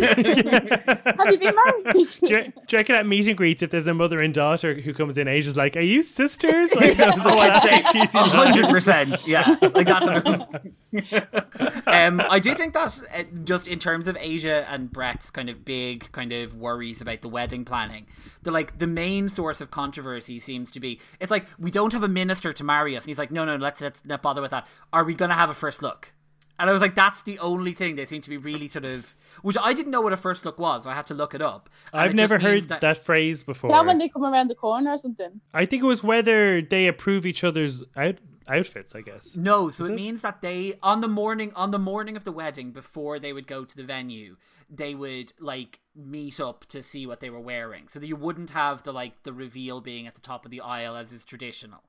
you 1.31 1.39
been 1.39 1.55
married? 1.55 1.85
do, 1.95 2.01
you, 2.01 2.13
do 2.21 2.33
you 2.33 2.79
reckon 2.79 2.95
at 2.95 3.07
meet 3.07 3.27
and 3.27 3.37
greets 3.37 3.63
if 3.63 3.71
there's 3.71 3.87
a 3.87 3.95
mother 3.95 4.21
and 4.21 4.35
daughter 4.35 4.75
who 4.75 4.93
comes 4.93 5.17
in, 5.17 5.29
Asia's 5.29 5.57
like, 5.57 5.77
"Are 5.77 5.81
you 5.81 6.03
sisters?" 6.03 6.75
Like 6.75 6.99
that 6.99 7.15
was 7.15 7.25
a 7.25 7.29
Oh, 7.29 7.39
I'd 7.39 7.63
say 7.63 7.81
classic 7.81 8.11
hundred 8.11 8.69
percent. 8.69 9.27
Yeah, 9.27 9.57
like 9.63 9.87
that's. 9.87 10.29
um, 11.87 12.21
I 12.21 12.39
do 12.39 12.55
think 12.55 12.75
that 12.75 12.99
uh, 13.15 13.23
just 13.45 13.67
in 13.67 13.79
terms 13.79 14.09
of 14.09 14.17
Asia 14.21 14.67
and 14.69 14.93
Brett's 14.93 15.31
kind 15.31 15.49
of 15.49 15.65
big 15.65 16.13
kind 16.13 16.33
of 16.33 16.55
worries 16.55 17.01
about 17.01 17.23
the 17.23 17.29
wedding 17.29 17.65
planning, 17.65 18.07
the 18.43 18.51
like 18.51 18.79
the 18.79 18.87
main 18.87 19.31
source 19.31 19.63
of 19.63 19.71
controversy 19.71 20.39
seems 20.39 20.71
to 20.73 20.81
be 20.81 21.01
it's 21.19 21.31
like 21.31 21.47
we 21.59 21.71
don't 21.71 21.93
have 21.95 22.05
a 22.05 22.09
minister 22.09 22.53
to 22.53 22.65
marry 22.65 22.95
us, 22.97 23.05
and 23.05 23.09
he's 23.09 23.19
like, 23.19 23.31
no, 23.31 23.45
no, 23.47 23.57
let's 23.57 23.81
let's 23.81 24.05
not 24.05 24.21
bother 24.21 24.43
with 24.43 24.51
that. 24.51 24.67
Are 24.93 25.05
we 25.05 25.15
going 25.15 25.31
to 25.31 25.35
have 25.35 25.49
a 25.49 25.55
first 25.55 25.83
look? 25.83 26.13
And 26.59 26.71
I 26.71 26.73
was 26.73 26.81
like, 26.81 26.95
that's 26.95 27.23
the 27.23 27.39
only 27.39 27.73
thing 27.73 27.97
they 27.97 28.07
seem 28.07 28.23
to 28.23 28.31
be 28.31 28.37
really 28.37 28.69
sort 28.69 28.85
of, 28.85 29.15
which 29.43 29.57
I 29.61 29.75
didn't 29.75 29.91
know 29.91 30.01
what 30.01 30.13
a 30.13 30.17
first 30.17 30.45
look 30.45 30.59
was. 30.59 30.87
I 30.87 30.95
had 30.95 31.07
to 31.07 31.15
look 31.15 31.35
it 31.35 31.43
up. 31.43 31.69
And 31.93 32.01
I've 32.01 32.11
it 32.13 32.17
never 32.17 32.39
heard 32.39 32.55
means 32.55 32.67
that, 32.69 32.97
phrase 32.97 33.43
before. 33.43 33.71
Is 33.71 33.77
that 33.77 33.85
when 33.85 33.99
they 33.99 34.09
come 34.09 34.25
around 34.25 34.49
the 34.49 34.55
corner 34.55 34.93
or 34.93 34.99
something? 34.99 35.41
I 35.53 35.67
think 35.67 35.83
it 35.83 35.87
was 35.87 36.03
whether 36.03 36.63
they 36.63 36.87
approve 36.87 37.27
each 37.27 37.45
other's 37.45 37.83
out- 37.95 38.19
outfits. 38.49 38.95
I 38.95 39.03
guess. 39.03 39.37
No, 39.37 39.69
so 39.71 39.85
it, 39.85 39.93
it? 39.93 39.95
means 39.95 40.23
that 40.23 40.41
they 40.41 40.79
on 40.83 41.01
the 41.01 41.09
morning 41.09 41.53
on 41.55 41.71
the 41.73 41.79
morning 41.79 42.17
of 42.17 42.25
the 42.25 42.33
wedding 42.33 42.73
before 42.73 43.19
they 43.19 43.33
would 43.33 43.47
go 43.47 43.65
to 43.65 43.77
the 43.77 43.85
venue, 43.85 44.37
they 44.71 44.95
would 44.95 45.33
like 45.39 45.81
meet 45.95 46.41
up 46.41 46.65
to 46.67 46.83
see 46.83 47.07
what 47.07 47.21
they 47.21 47.31
were 47.31 47.41
wearing. 47.41 47.89
So 47.89 48.01
that 48.01 48.07
you 48.07 48.17
wouldn't 48.17 48.51
have 48.51 48.83
the 48.83 48.93
like 48.93 49.23
the 49.25 49.33
reveal 49.33 49.81
being 49.81 50.07
at 50.07 50.15
the 50.15 50.21
top 50.21 50.45
of 50.45 50.51
the 50.51 50.61
aisle 50.61 50.97
as 50.97 51.13
is 51.13 51.25
traditional. 51.25 51.83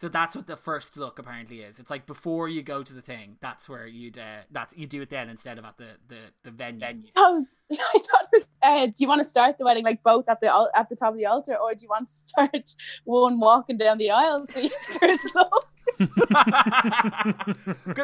So 0.00 0.08
that's 0.08 0.34
what 0.34 0.48
the 0.48 0.56
first 0.56 0.96
look 0.96 1.18
apparently 1.20 1.60
is. 1.60 1.78
It's 1.78 1.90
like 1.90 2.04
before 2.04 2.48
you 2.48 2.62
go 2.62 2.82
to 2.82 2.92
the 2.92 3.00
thing, 3.00 3.36
that's 3.40 3.68
where 3.68 3.86
you'd 3.86 4.18
uh, 4.18 4.40
that's 4.50 4.76
you 4.76 4.86
do 4.86 5.02
it 5.02 5.10
then 5.10 5.28
instead 5.28 5.56
of 5.56 5.64
at 5.64 5.78
the 5.78 5.90
the, 6.08 6.18
the 6.42 6.50
venue. 6.50 6.86
I 7.16 7.30
was, 7.30 7.54
I 7.72 7.76
thought 7.76 8.24
it 8.24 8.28
was, 8.32 8.48
uh, 8.62 8.86
do 8.86 8.92
you 8.98 9.08
want 9.08 9.20
to 9.20 9.24
start 9.24 9.56
the 9.56 9.64
wedding 9.64 9.84
like 9.84 10.02
both 10.02 10.28
at 10.28 10.40
the 10.40 10.70
at 10.74 10.88
the 10.88 10.96
top 10.96 11.10
of 11.10 11.16
the 11.16 11.26
altar, 11.26 11.56
or 11.56 11.74
do 11.74 11.84
you 11.84 11.88
want 11.88 12.08
to 12.08 12.12
start 12.12 12.74
one 13.04 13.38
walking 13.38 13.76
down 13.76 13.98
the 13.98 14.10
aisle? 14.10 14.46
So 14.48 14.60
you 14.60 14.70
first 15.00 15.32
look? 15.34 15.68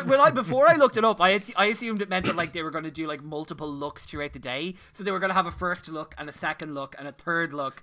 when 0.04 0.20
I 0.20 0.30
before 0.30 0.70
I 0.70 0.76
looked 0.76 0.96
it 0.96 1.04
up, 1.04 1.20
I 1.20 1.40
I 1.56 1.66
assumed 1.66 2.02
it 2.02 2.08
meant 2.08 2.26
that 2.26 2.36
like 2.36 2.52
they 2.52 2.62
were 2.62 2.70
going 2.70 2.84
to 2.84 2.90
do 2.92 3.08
like 3.08 3.22
multiple 3.22 3.68
looks 3.68 4.06
throughout 4.06 4.32
the 4.32 4.38
day. 4.38 4.74
So 4.92 5.02
they 5.02 5.10
were 5.10 5.18
going 5.18 5.30
to 5.30 5.34
have 5.34 5.46
a 5.46 5.50
first 5.50 5.88
look 5.88 6.14
and 6.18 6.28
a 6.28 6.32
second 6.32 6.72
look 6.72 6.94
and 6.98 7.08
a 7.08 7.12
third 7.12 7.52
look. 7.52 7.82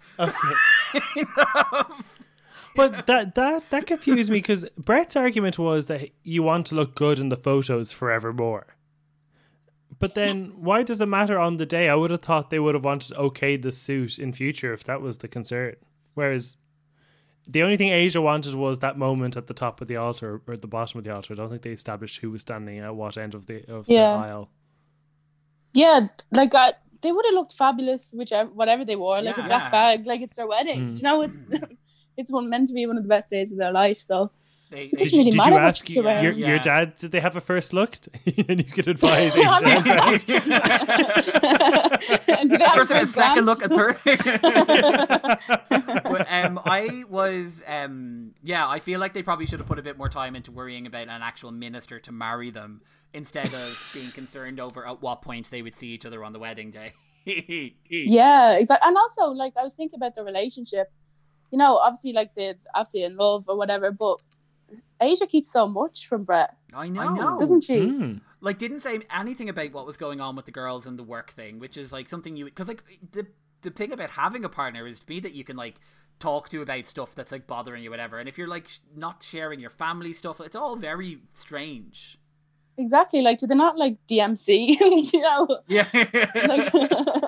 But 2.78 3.08
that 3.08 3.36
that 3.36 3.70
that 3.72 3.88
confused 3.88 4.30
me 4.32 4.38
because 4.38 4.63
Brett's 4.78 5.16
argument 5.18 5.60
was 5.60 5.88
that 5.88 6.10
you 6.24 6.44
want 6.44 6.68
to 6.68 6.76
look 6.76 6.96
good 6.96 7.20
in 7.20 7.28
the 7.30 7.36
photos 7.36 7.92
forevermore. 7.92 8.68
But 10.00 10.13
then, 10.13 10.54
why 10.58 10.84
does 10.84 11.02
it 11.02 11.08
matter 11.08 11.40
on 11.40 11.58
the 11.58 11.66
day? 11.66 11.90
I 11.90 11.96
would 11.96 12.12
have 12.12 12.22
thought 12.22 12.52
they 12.52 12.60
would 12.60 12.76
have 12.76 12.86
wanted 12.86 13.10
to 13.10 13.18
okay 13.18 13.58
the 13.58 13.72
suit 13.72 14.20
in 14.20 14.32
future 14.32 14.72
if 14.72 14.84
that 14.84 15.02
was 15.02 15.18
the 15.18 15.28
concern. 15.28 15.76
Whereas, 16.13 16.56
the 17.48 17.63
only 17.63 17.78
thing 17.78 17.90
Asia 17.90 18.22
wanted 18.22 18.54
was 18.54 18.78
that 18.80 18.98
moment 18.98 19.36
at 19.38 19.48
the 19.48 19.56
top 19.56 19.82
of 19.82 19.88
the 19.88 19.96
altar 19.98 20.42
or 20.46 20.54
at 20.54 20.62
the 20.62 20.68
bottom 20.68 21.00
of 21.00 21.04
the 21.04 21.13
altar. 21.16 21.34
I 21.34 21.38
don't 21.38 21.50
think 21.50 21.63
they 21.63 21.72
established 21.72 22.20
who 22.22 22.30
was 22.30 22.42
standing 22.42 22.78
at 22.80 22.96
what 22.96 23.18
end 23.18 23.34
of 23.34 23.48
the 23.48 23.66
of 23.74 23.90
Yeah. 23.90 24.12
the 24.13 24.18
aisle. 24.20 24.50
Yeah, 25.74 26.08
like 26.32 26.54
I, 26.54 26.74
they 27.02 27.12
would 27.12 27.26
have 27.26 27.34
looked 27.34 27.54
fabulous, 27.56 28.12
whichever 28.13 28.50
whatever 28.52 28.86
they 28.86 28.96
wore, 28.96 29.22
like 29.22 29.38
Yeah. 29.38 29.46
a 29.46 29.48
black 29.48 29.72
bag, 29.72 30.06
like 30.06 30.22
it's 30.22 30.36
their 30.36 30.48
wedding. 30.48 30.90
Mm. 30.90 30.94
Do 30.94 31.00
you 31.00 31.04
know, 31.04 31.22
it's 31.22 31.42
it's 32.17 32.32
one 32.32 32.49
meant 32.49 32.67
to 32.69 32.73
be 32.73 32.86
one 32.86 32.97
of 32.97 33.03
the 33.03 33.10
best 33.10 33.30
days 33.30 33.51
of 33.51 33.58
their 33.58 33.71
life. 33.71 33.99
So 33.99 34.32
They, 34.69 34.86
It 34.86 34.91
doesn't 34.97 35.12
Did, 35.12 35.17
really 35.19 35.32
did 35.32 35.38
matter 35.38 35.51
you 35.53 35.58
ask 35.60 35.89
you 35.89 36.03
your, 36.03 36.19
your, 36.21 36.32
Yeah. 36.34 36.47
your 36.49 36.60
dad? 36.60 36.95
Did 36.97 37.12
they 37.13 37.19
have 37.21 37.36
a 37.38 37.41
first 37.41 37.73
look? 37.73 37.95
and 38.49 38.58
you 38.60 38.65
could 38.65 38.88
advise 38.89 39.34
Asia. 39.36 39.49
And 39.49 39.65
mean- 39.65 39.82
Brett. 39.84 40.30
and 42.39 42.49
do 42.49 42.58
they 42.58 42.65
have 42.65 42.75
First, 42.75 42.91
a 42.91 42.95
a 42.95 42.99
first 42.99 43.13
second 43.13 43.45
glance? 43.45 43.62
look, 43.62 43.71
a 43.71 43.75
third. 43.75 43.97
but, 46.03 46.27
um, 46.30 46.60
I 46.65 47.03
was, 47.10 47.63
um, 47.67 48.34
yeah, 48.43 48.67
I 48.67 48.80
feel 48.80 48.99
like 48.99 49.13
they 49.13 49.23
probably 49.23 49.45
should 49.45 49.60
have 49.60 49.67
put 49.67 49.80
a 49.80 49.84
bit 49.84 49.97
more 49.97 50.10
time 50.10 50.36
into 50.36 50.51
worrying 50.51 50.86
about 50.86 51.03
an 51.08 51.21
actual 51.21 51.51
minister 51.51 51.99
to 52.01 52.12
marry 52.12 52.49
them 52.49 52.82
instead 53.13 53.53
of 53.53 53.77
being 53.93 54.12
concerned 54.12 54.60
over 54.60 54.86
at 54.88 55.01
what 55.01 55.21
point 55.21 55.49
they 55.49 55.62
would 55.62 55.77
see 55.77 55.88
each 55.88 56.06
other 56.06 56.23
on 56.23 56.34
the 56.34 56.39
wedding 56.39 56.71
day. 56.71 56.93
Yeah, 57.89 58.53
exactly. 58.53 58.88
And 58.88 58.97
also, 58.97 59.27
like, 59.32 59.53
I 59.60 59.63
was 59.63 59.75
thinking 59.75 59.97
about 59.97 60.15
the 60.15 60.23
relationship. 60.23 60.91
You 61.51 61.57
know, 61.57 61.77
obviously, 61.77 62.13
like, 62.13 62.36
they're 62.36 62.55
absolutely 62.75 63.12
in 63.12 63.17
love 63.17 63.45
or 63.47 63.57
whatever, 63.57 63.91
but 63.91 64.17
Asia 65.01 65.27
keeps 65.27 65.51
so 65.51 65.67
much 65.67 66.07
from 66.07 66.23
Brett, 66.23 66.55
I 66.73 66.89
know. 66.89 67.01
I 67.01 67.13
know. 67.13 67.38
doesn't 67.38 67.63
she? 67.63 67.79
Hmm. 67.79 68.13
like 68.41 68.57
didn't 68.57 68.81
say 68.81 68.99
anything 69.15 69.49
about 69.49 69.71
what 69.71 69.86
was 69.86 69.97
going 69.97 70.19
on 70.21 70.36
with 70.36 70.45
the 70.45 70.51
girls 70.51 70.86
and 70.86 70.99
the 70.99 71.03
work 71.03 71.31
thing, 71.31 71.60
which 71.60 71.77
is 71.77 71.93
like 71.93 72.10
something 72.10 72.36
you 72.36 72.45
because 72.45 72.67
like 72.67 72.83
the 73.12 73.27
the 73.62 73.69
thing 73.69 73.91
about 73.91 74.10
having 74.12 74.43
a 74.43 74.49
partner 74.49 74.86
is 74.86 74.99
to 74.99 75.05
me 75.10 75.19
that 75.21 75.33
you 75.33 75.43
can 75.43 75.55
like 75.55 75.75
talk 76.19 76.49
to 76.49 76.62
about 76.62 76.86
stuff 76.86 77.15
that's 77.15 77.31
like 77.31 77.47
bothering 77.47 77.83
you, 77.83 77.91
whatever. 77.91 78.19
And 78.19 78.27
if 78.27 78.38
you're 78.38 78.47
like 78.47 78.67
sh- 78.67 78.79
not 78.95 79.23
sharing 79.23 79.60
your 79.60 79.69
family 79.69 80.13
stuff, 80.13 80.41
it's 80.41 80.55
all 80.55 80.75
very 80.75 81.19
strange. 81.33 82.17
Exactly. 82.77 83.21
Like, 83.21 83.39
do 83.39 83.47
they 83.47 83.55
not 83.55 83.77
like 83.77 83.97
DMC? 84.07 84.79
you 85.13 85.21
know, 85.21 85.60
yeah. 85.67 85.88
like, 85.93 86.73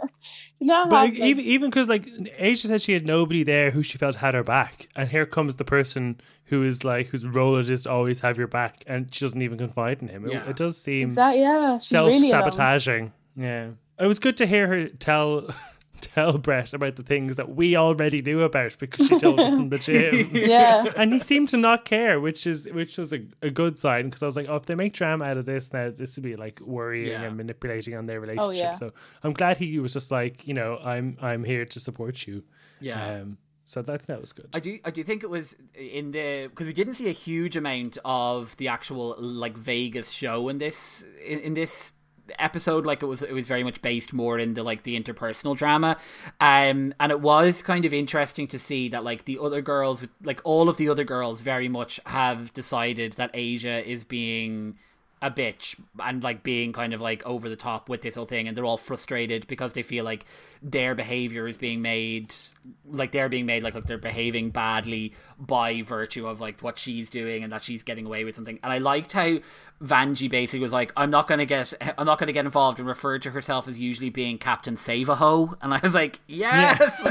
do 0.59 0.65
not 0.65 0.89
But 0.89 0.95
like, 0.95 1.11
like- 1.13 1.19
even 1.21 1.43
even 1.45 1.69
because 1.69 1.87
like 1.87 2.07
Asia 2.37 2.67
said 2.67 2.81
she 2.81 2.93
had 2.93 3.07
nobody 3.07 3.43
there 3.43 3.71
who 3.71 3.81
she 3.83 3.97
felt 3.97 4.15
had 4.15 4.33
her 4.33 4.43
back, 4.43 4.87
and 4.95 5.07
here 5.09 5.25
comes 5.25 5.55
the 5.55 5.63
person 5.65 6.19
who 6.45 6.63
is 6.63 6.83
like 6.83 7.07
whose 7.07 7.25
role 7.27 7.55
it 7.57 7.69
is 7.69 7.83
to 7.83 7.91
always 7.91 8.19
have 8.21 8.37
your 8.37 8.47
back, 8.47 8.83
and 8.87 9.13
she 9.13 9.23
doesn't 9.25 9.41
even 9.41 9.57
confide 9.57 10.01
in 10.01 10.07
him. 10.09 10.25
It, 10.25 10.31
Yeah. 10.33 10.49
it 10.49 10.55
does 10.55 10.77
seem 10.81 11.03
Exactly. 11.07 11.41
Yeah, 11.41 11.77
she's 11.77 11.87
self 11.87 12.07
really 12.07 12.29
alone. 12.29 12.51
sabotaging. 12.51 13.13
yeah, 13.35 13.69
it 13.99 14.05
was 14.07 14.19
good 14.19 14.35
to 14.37 14.45
hear 14.45 14.67
her 14.67 14.87
tell 14.89 15.47
tell 16.01 16.37
Brett 16.37 16.73
about 16.73 16.95
the 16.95 17.03
things 17.03 17.35
that 17.35 17.55
we 17.55 17.75
already 17.75 18.21
knew 18.21 18.41
about 18.41 18.77
because 18.79 19.07
she 19.07 19.17
told 19.19 19.39
us 19.39 19.53
in 19.53 19.69
the 19.69 19.79
gym. 19.79 20.31
Yeah. 20.35 20.85
and 20.97 21.13
he 21.13 21.19
seemed 21.19 21.49
to 21.49 21.57
not 21.57 21.85
care, 21.85 22.19
which 22.19 22.47
is 22.47 22.67
which 22.71 22.97
was 22.97 23.13
a, 23.13 23.21
a 23.41 23.49
good 23.49 23.77
sign 23.77 24.05
because 24.05 24.23
I 24.23 24.25
was 24.25 24.35
like, 24.35 24.47
oh, 24.49 24.55
if 24.55 24.65
they 24.65 24.75
make 24.75 24.93
drama 24.93 25.25
out 25.25 25.37
of 25.37 25.45
this, 25.45 25.71
now 25.73 25.91
this 25.95 26.15
would 26.17 26.23
be 26.23 26.35
like 26.35 26.59
worrying 26.61 27.09
Yeah. 27.11 27.23
and 27.23 27.37
manipulating 27.37 27.95
on 27.95 28.05
their 28.05 28.19
relationship. 28.19 28.47
Oh, 28.47 28.51
yeah. 28.51 28.73
So 28.73 28.91
I'm 29.23 29.33
glad 29.33 29.57
he 29.57 29.79
was 29.79 29.93
just 29.93 30.11
like, 30.11 30.47
you 30.47 30.53
know, 30.53 30.77
I'm 30.83 31.17
I'm 31.21 31.43
here 31.43 31.65
to 31.65 31.79
support 31.79 32.25
you. 32.27 32.43
yeah. 32.79 33.19
Um, 33.21 33.37
so 33.65 33.83
that 33.83 34.07
that 34.07 34.19
was 34.19 34.33
good. 34.33 34.49
I 34.55 34.59
do 34.59 34.79
I 34.83 34.89
do 34.89 35.03
think 35.03 35.21
it 35.21 35.29
was 35.29 35.55
in 35.75 36.09
the 36.11 36.47
because 36.49 36.65
we 36.65 36.73
didn't 36.73 36.93
see 36.95 37.07
a 37.07 37.11
huge 37.11 37.55
amount 37.55 37.99
of 38.03 38.57
the 38.57 38.67
actual 38.67 39.15
like 39.19 39.55
Vegas 39.55 40.09
show 40.09 40.49
in 40.49 40.57
this 40.57 41.05
in, 41.23 41.37
in 41.41 41.53
this 41.53 41.91
episode 42.37 42.85
like 42.85 43.01
it 43.01 43.05
was 43.05 43.23
it 43.23 43.33
was 43.33 43.47
very 43.47 43.63
much 43.63 43.81
based 43.81 44.13
more 44.13 44.37
in 44.37 44.53
the 44.53 44.63
like 44.63 44.83
the 44.83 44.99
interpersonal 44.99 45.57
drama. 45.57 45.97
Um 46.39 46.93
and 46.99 47.11
it 47.11 47.21
was 47.21 47.61
kind 47.61 47.85
of 47.85 47.93
interesting 47.93 48.47
to 48.47 48.59
see 48.59 48.89
that 48.89 49.03
like 49.03 49.25
the 49.25 49.39
other 49.41 49.61
girls 49.61 50.05
like 50.23 50.41
all 50.43 50.69
of 50.69 50.77
the 50.77 50.89
other 50.89 51.03
girls 51.03 51.41
very 51.41 51.69
much 51.69 51.99
have 52.05 52.53
decided 52.53 53.13
that 53.13 53.31
Asia 53.33 53.87
is 53.89 54.03
being 54.03 54.77
a 55.21 55.29
bitch 55.29 55.75
and 56.01 56.23
like 56.23 56.43
being 56.43 56.71
kind 56.71 56.93
of 56.93 57.01
like 57.01 57.25
over 57.25 57.49
the 57.49 57.55
top 57.55 57.89
with 57.89 58.01
this 58.01 58.15
whole 58.15 58.25
thing 58.25 58.47
and 58.47 58.55
they're 58.55 58.65
all 58.65 58.77
frustrated 58.77 59.45
because 59.47 59.73
they 59.73 59.81
feel 59.81 60.05
like 60.05 60.25
their 60.61 60.95
behavior 60.95 61.45
is 61.45 61.57
being 61.57 61.81
made 61.81 62.33
like 62.89 63.11
they're 63.11 63.27
being 63.27 63.45
made 63.45 63.61
like 63.61 63.75
like 63.75 63.85
they're 63.85 63.97
behaving 63.97 64.49
badly 64.49 65.13
by 65.37 65.81
virtue 65.81 66.25
of 66.25 66.39
like 66.39 66.61
what 66.61 66.79
she's 66.79 67.09
doing 67.09 67.43
and 67.43 67.51
that 67.51 67.61
she's 67.61 67.83
getting 67.83 68.05
away 68.05 68.23
with 68.23 68.35
something 68.35 68.59
and 68.63 68.71
I 68.71 68.77
liked 68.77 69.11
how 69.11 69.39
Vanjie 69.81 70.29
basically 70.29 70.59
was 70.59 70.71
like 70.71 70.93
I'm 70.95 71.09
not 71.09 71.27
going 71.27 71.39
to 71.39 71.45
get 71.45 71.73
I'm 71.97 72.05
not 72.05 72.17
going 72.17 72.27
to 72.27 72.33
get 72.33 72.45
involved 72.45 72.79
and 72.79 72.87
referred 72.87 73.21
to 73.23 73.31
herself 73.31 73.67
as 73.67 73.77
usually 73.77 74.09
being 74.09 74.37
Captain 74.37 74.77
Save 74.77 75.09
a 75.09 75.15
Ho 75.15 75.55
and 75.61 75.73
I 75.73 75.81
was 75.83 75.93
like 75.93 76.21
yes 76.27 76.79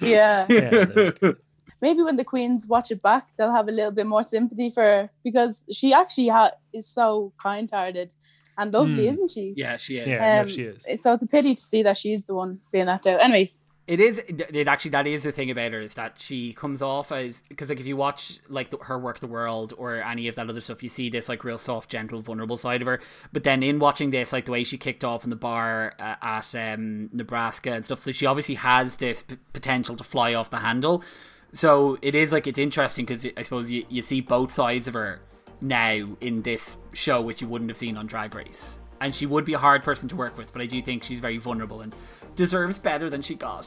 yeah. 0.00 0.46
yeah, 0.48 0.48
that 0.48 0.94
was 0.94 1.12
good. 1.14 1.36
Maybe 1.80 2.02
when 2.02 2.16
the 2.16 2.24
queens 2.24 2.66
watch 2.66 2.90
it 2.90 3.02
back, 3.02 3.28
they'll 3.36 3.52
have 3.52 3.68
a 3.68 3.72
little 3.72 3.90
bit 3.90 4.06
more 4.06 4.22
sympathy 4.22 4.70
for 4.70 4.82
her 4.82 5.10
because 5.24 5.64
she 5.72 5.92
actually 5.92 6.28
ha- 6.28 6.52
is 6.72 6.86
so 6.86 7.32
kind-hearted 7.42 8.14
and 8.58 8.72
lovely, 8.72 9.06
Mm. 9.06 9.10
isn't 9.12 9.30
she? 9.30 9.54
yeah, 9.56 9.76
she 9.78 9.96
is. 9.98 10.08
Yeah, 10.08 10.34
no, 10.36 10.40
Um, 10.42 10.48
she 10.48 10.62
is. 10.64 10.86
So 11.02 11.14
it's 11.14 11.22
a 11.22 11.26
pity 11.26 11.54
to 11.54 11.62
see 11.62 11.82
that 11.84 11.96
she's 11.96 12.26
the 12.26 12.34
one 12.34 12.60
being 12.72 12.86
left 12.86 13.06
out. 13.06 13.20
Anyway, 13.22 13.52
It 13.86 13.98
is. 13.98 14.18
It 14.28 14.68
actually 14.68 14.92
that 14.92 15.08
is 15.08 15.24
the 15.24 15.32
thing 15.32 15.50
about 15.50 15.72
her 15.72 15.80
is 15.80 15.94
that 15.94 16.14
she 16.20 16.52
comes 16.52 16.80
off 16.80 17.10
as 17.10 17.42
because 17.48 17.70
like 17.70 17.80
if 17.80 17.86
you 17.86 17.96
watch 17.96 18.38
like 18.48 18.70
the, 18.70 18.76
her 18.76 18.96
Werq 19.00 19.18
the 19.18 19.26
World 19.26 19.72
or 19.76 19.96
any 19.96 20.28
of 20.28 20.36
that 20.36 20.48
other 20.48 20.60
stuff, 20.60 20.80
you 20.84 20.88
see 20.88 21.10
this 21.10 21.28
like 21.28 21.42
real 21.42 21.58
soft, 21.58 21.90
gentle, 21.90 22.20
vulnerable 22.20 22.56
side 22.56 22.82
of 22.82 22.86
her. 22.86 23.00
But 23.32 23.42
then 23.42 23.64
in 23.64 23.80
watching 23.80 24.10
this, 24.10 24.32
like 24.32 24.44
the 24.44 24.52
way 24.52 24.62
she 24.62 24.78
kicked 24.78 25.02
off 25.02 25.24
in 25.24 25.30
the 25.30 25.34
bar 25.36 25.94
uh, 25.98 26.14
at 26.22 26.54
um, 26.54 27.08
Nebraska 27.12 27.72
and 27.72 27.84
stuff, 27.84 27.98
so 27.98 28.12
she 28.12 28.26
obviously 28.26 28.54
has 28.56 28.94
this 28.96 29.22
p- 29.22 29.38
potential 29.52 29.96
to 29.96 30.04
fly 30.04 30.34
off 30.34 30.50
the 30.50 30.58
handle. 30.58 31.02
So 31.52 31.98
it 32.00 32.14
is 32.14 32.32
like 32.32 32.46
it's 32.46 32.58
interesting 32.58 33.04
because 33.04 33.26
I 33.36 33.42
suppose 33.42 33.68
you, 33.68 33.84
you 33.88 34.02
see 34.02 34.20
both 34.20 34.52
sides 34.52 34.86
of 34.86 34.94
her 34.94 35.20
now 35.60 36.16
in 36.20 36.42
this 36.42 36.76
show, 36.94 37.20
which 37.20 37.40
you 37.40 37.48
wouldn't 37.48 37.70
have 37.70 37.78
seen 37.78 37.96
on 37.96 38.06
Drag 38.06 38.34
Race. 38.34 38.78
And 39.00 39.14
she 39.14 39.26
would 39.26 39.44
be 39.44 39.54
a 39.54 39.58
hard 39.58 39.82
person 39.82 40.08
to 40.10 40.16
work 40.16 40.36
with, 40.36 40.52
but 40.52 40.62
I 40.62 40.66
do 40.66 40.80
think 40.82 41.02
she's 41.02 41.20
very 41.20 41.38
vulnerable 41.38 41.80
and 41.80 41.94
deserves 42.36 42.78
better 42.78 43.10
than 43.10 43.22
she 43.22 43.34
got. 43.34 43.66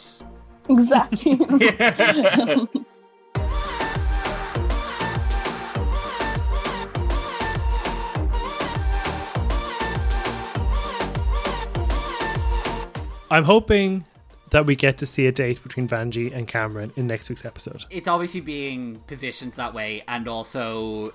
Exactly. 0.70 1.40
I'm 13.30 13.44
hoping 13.44 14.06
that 14.54 14.68
we 14.68 14.76
get 14.76 15.00
to 15.00 15.06
see 15.06 15.26
a 15.26 15.32
date 15.32 15.62
between 15.64 15.88
Vanjie 15.88 16.34
and 16.34 16.48
Cameron 16.48 16.94
in 16.96 17.08
next 17.08 17.28
week's 17.28 17.44
episode. 17.44 17.86
It's 17.90 18.08
obviously 18.08 18.40
being 18.40 19.02
positioned 19.08 19.54
that 19.54 19.74
way, 19.74 20.04
and 20.08 20.28
also 20.28 21.14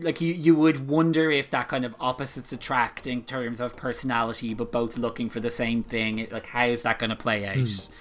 like 0.00 0.20
you 0.20 0.34
you 0.34 0.54
would 0.56 0.88
wonder 0.88 1.30
if 1.30 1.48
that 1.50 1.68
kind 1.68 1.84
of 1.84 1.94
opposites 2.00 2.52
attract 2.52 3.06
in 3.06 3.22
terms 3.22 3.60
of 3.60 3.76
personality, 3.76 4.52
but 4.52 4.72
both 4.72 4.98
looking 4.98 5.30
for 5.30 5.38
the 5.38 5.50
same 5.50 5.84
thing. 5.84 6.26
Like, 6.30 6.46
how 6.46 6.66
is 6.66 6.82
that 6.82 6.98
going 6.98 7.10
to 7.10 7.16
play 7.16 7.46
out? 7.46 7.56
Hmm. 7.56 7.92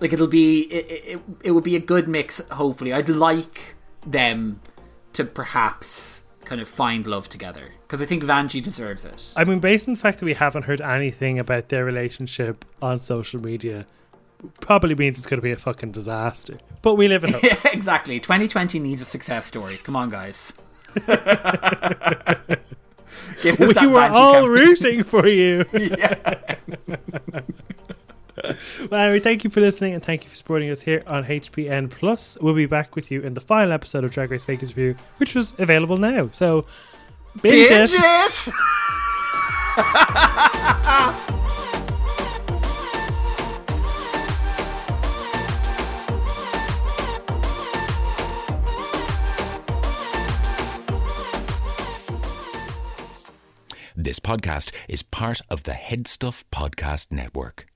Like, 0.00 0.12
it'll 0.12 0.26
be 0.26 0.62
it, 0.62 0.86
it 0.90 1.22
it 1.44 1.50
would 1.52 1.64
be 1.64 1.76
a 1.76 1.80
good 1.80 2.08
mix. 2.08 2.42
Hopefully, 2.50 2.92
I'd 2.92 3.08
like 3.08 3.76
them 4.04 4.60
to 5.12 5.24
perhaps 5.24 6.19
kind 6.50 6.60
of 6.60 6.68
find 6.68 7.06
love 7.06 7.28
together 7.28 7.70
because 7.86 8.02
I 8.02 8.06
think 8.06 8.24
Vanjie 8.24 8.60
deserves 8.60 9.04
it. 9.04 9.32
I 9.36 9.44
mean, 9.44 9.60
based 9.60 9.86
on 9.86 9.94
the 9.94 10.00
fact 10.00 10.18
that 10.18 10.24
we 10.24 10.34
haven't 10.34 10.64
heard 10.64 10.80
anything 10.80 11.38
about 11.38 11.68
their 11.68 11.84
relationship 11.84 12.64
on 12.82 12.98
social 12.98 13.40
media, 13.40 13.86
probably 14.60 14.96
means 14.96 15.16
it's 15.16 15.28
going 15.28 15.38
to 15.38 15.42
be 15.44 15.52
a 15.52 15.56
fucking 15.56 15.92
disaster. 15.92 16.58
But 16.82 16.96
we 16.96 17.06
live 17.06 17.22
in 17.22 17.34
hope. 17.34 17.42
Yeah, 17.44 17.56
exactly. 17.72 18.18
2020 18.18 18.80
needs 18.80 19.00
a 19.00 19.04
success 19.04 19.46
story. 19.46 19.76
Come 19.76 19.94
on, 19.94 20.10
guys. 20.10 20.52
Give 23.42 23.60
us 23.60 23.80
we 23.80 23.86
were 23.86 24.00
all 24.00 24.32
campaign. 24.32 24.50
rooting 24.50 25.04
for 25.04 25.28
you. 25.28 25.64
Yeah. 25.72 26.40
Well, 28.90 29.00
anyway, 29.00 29.20
thank 29.20 29.44
you 29.44 29.50
for 29.50 29.60
listening 29.60 29.94
and 29.94 30.02
thank 30.02 30.24
you 30.24 30.30
for 30.30 30.36
supporting 30.36 30.70
us 30.70 30.82
here 30.82 31.02
on 31.06 31.24
HPN 31.24 31.90
Plus. 31.90 32.36
We'll 32.40 32.54
be 32.54 32.66
back 32.66 32.96
with 32.96 33.10
you 33.10 33.20
in 33.20 33.34
the 33.34 33.40
final 33.40 33.72
episode 33.72 34.04
of 34.04 34.10
Drag 34.10 34.30
Race 34.30 34.44
Vegas 34.44 34.76
Revue, 34.76 34.96
which 35.18 35.34
was 35.34 35.54
available 35.58 35.96
now. 35.96 36.30
So, 36.32 36.64
binge, 37.42 37.68
Binge 37.68 37.90
it. 37.92 38.48
it! 38.48 38.54
This 53.96 54.18
podcast 54.18 54.72
is 54.88 55.02
part 55.02 55.42
of 55.50 55.64
the 55.64 55.72
Headstuff 55.72 56.44
Podcast 56.50 57.10
Network. 57.10 57.69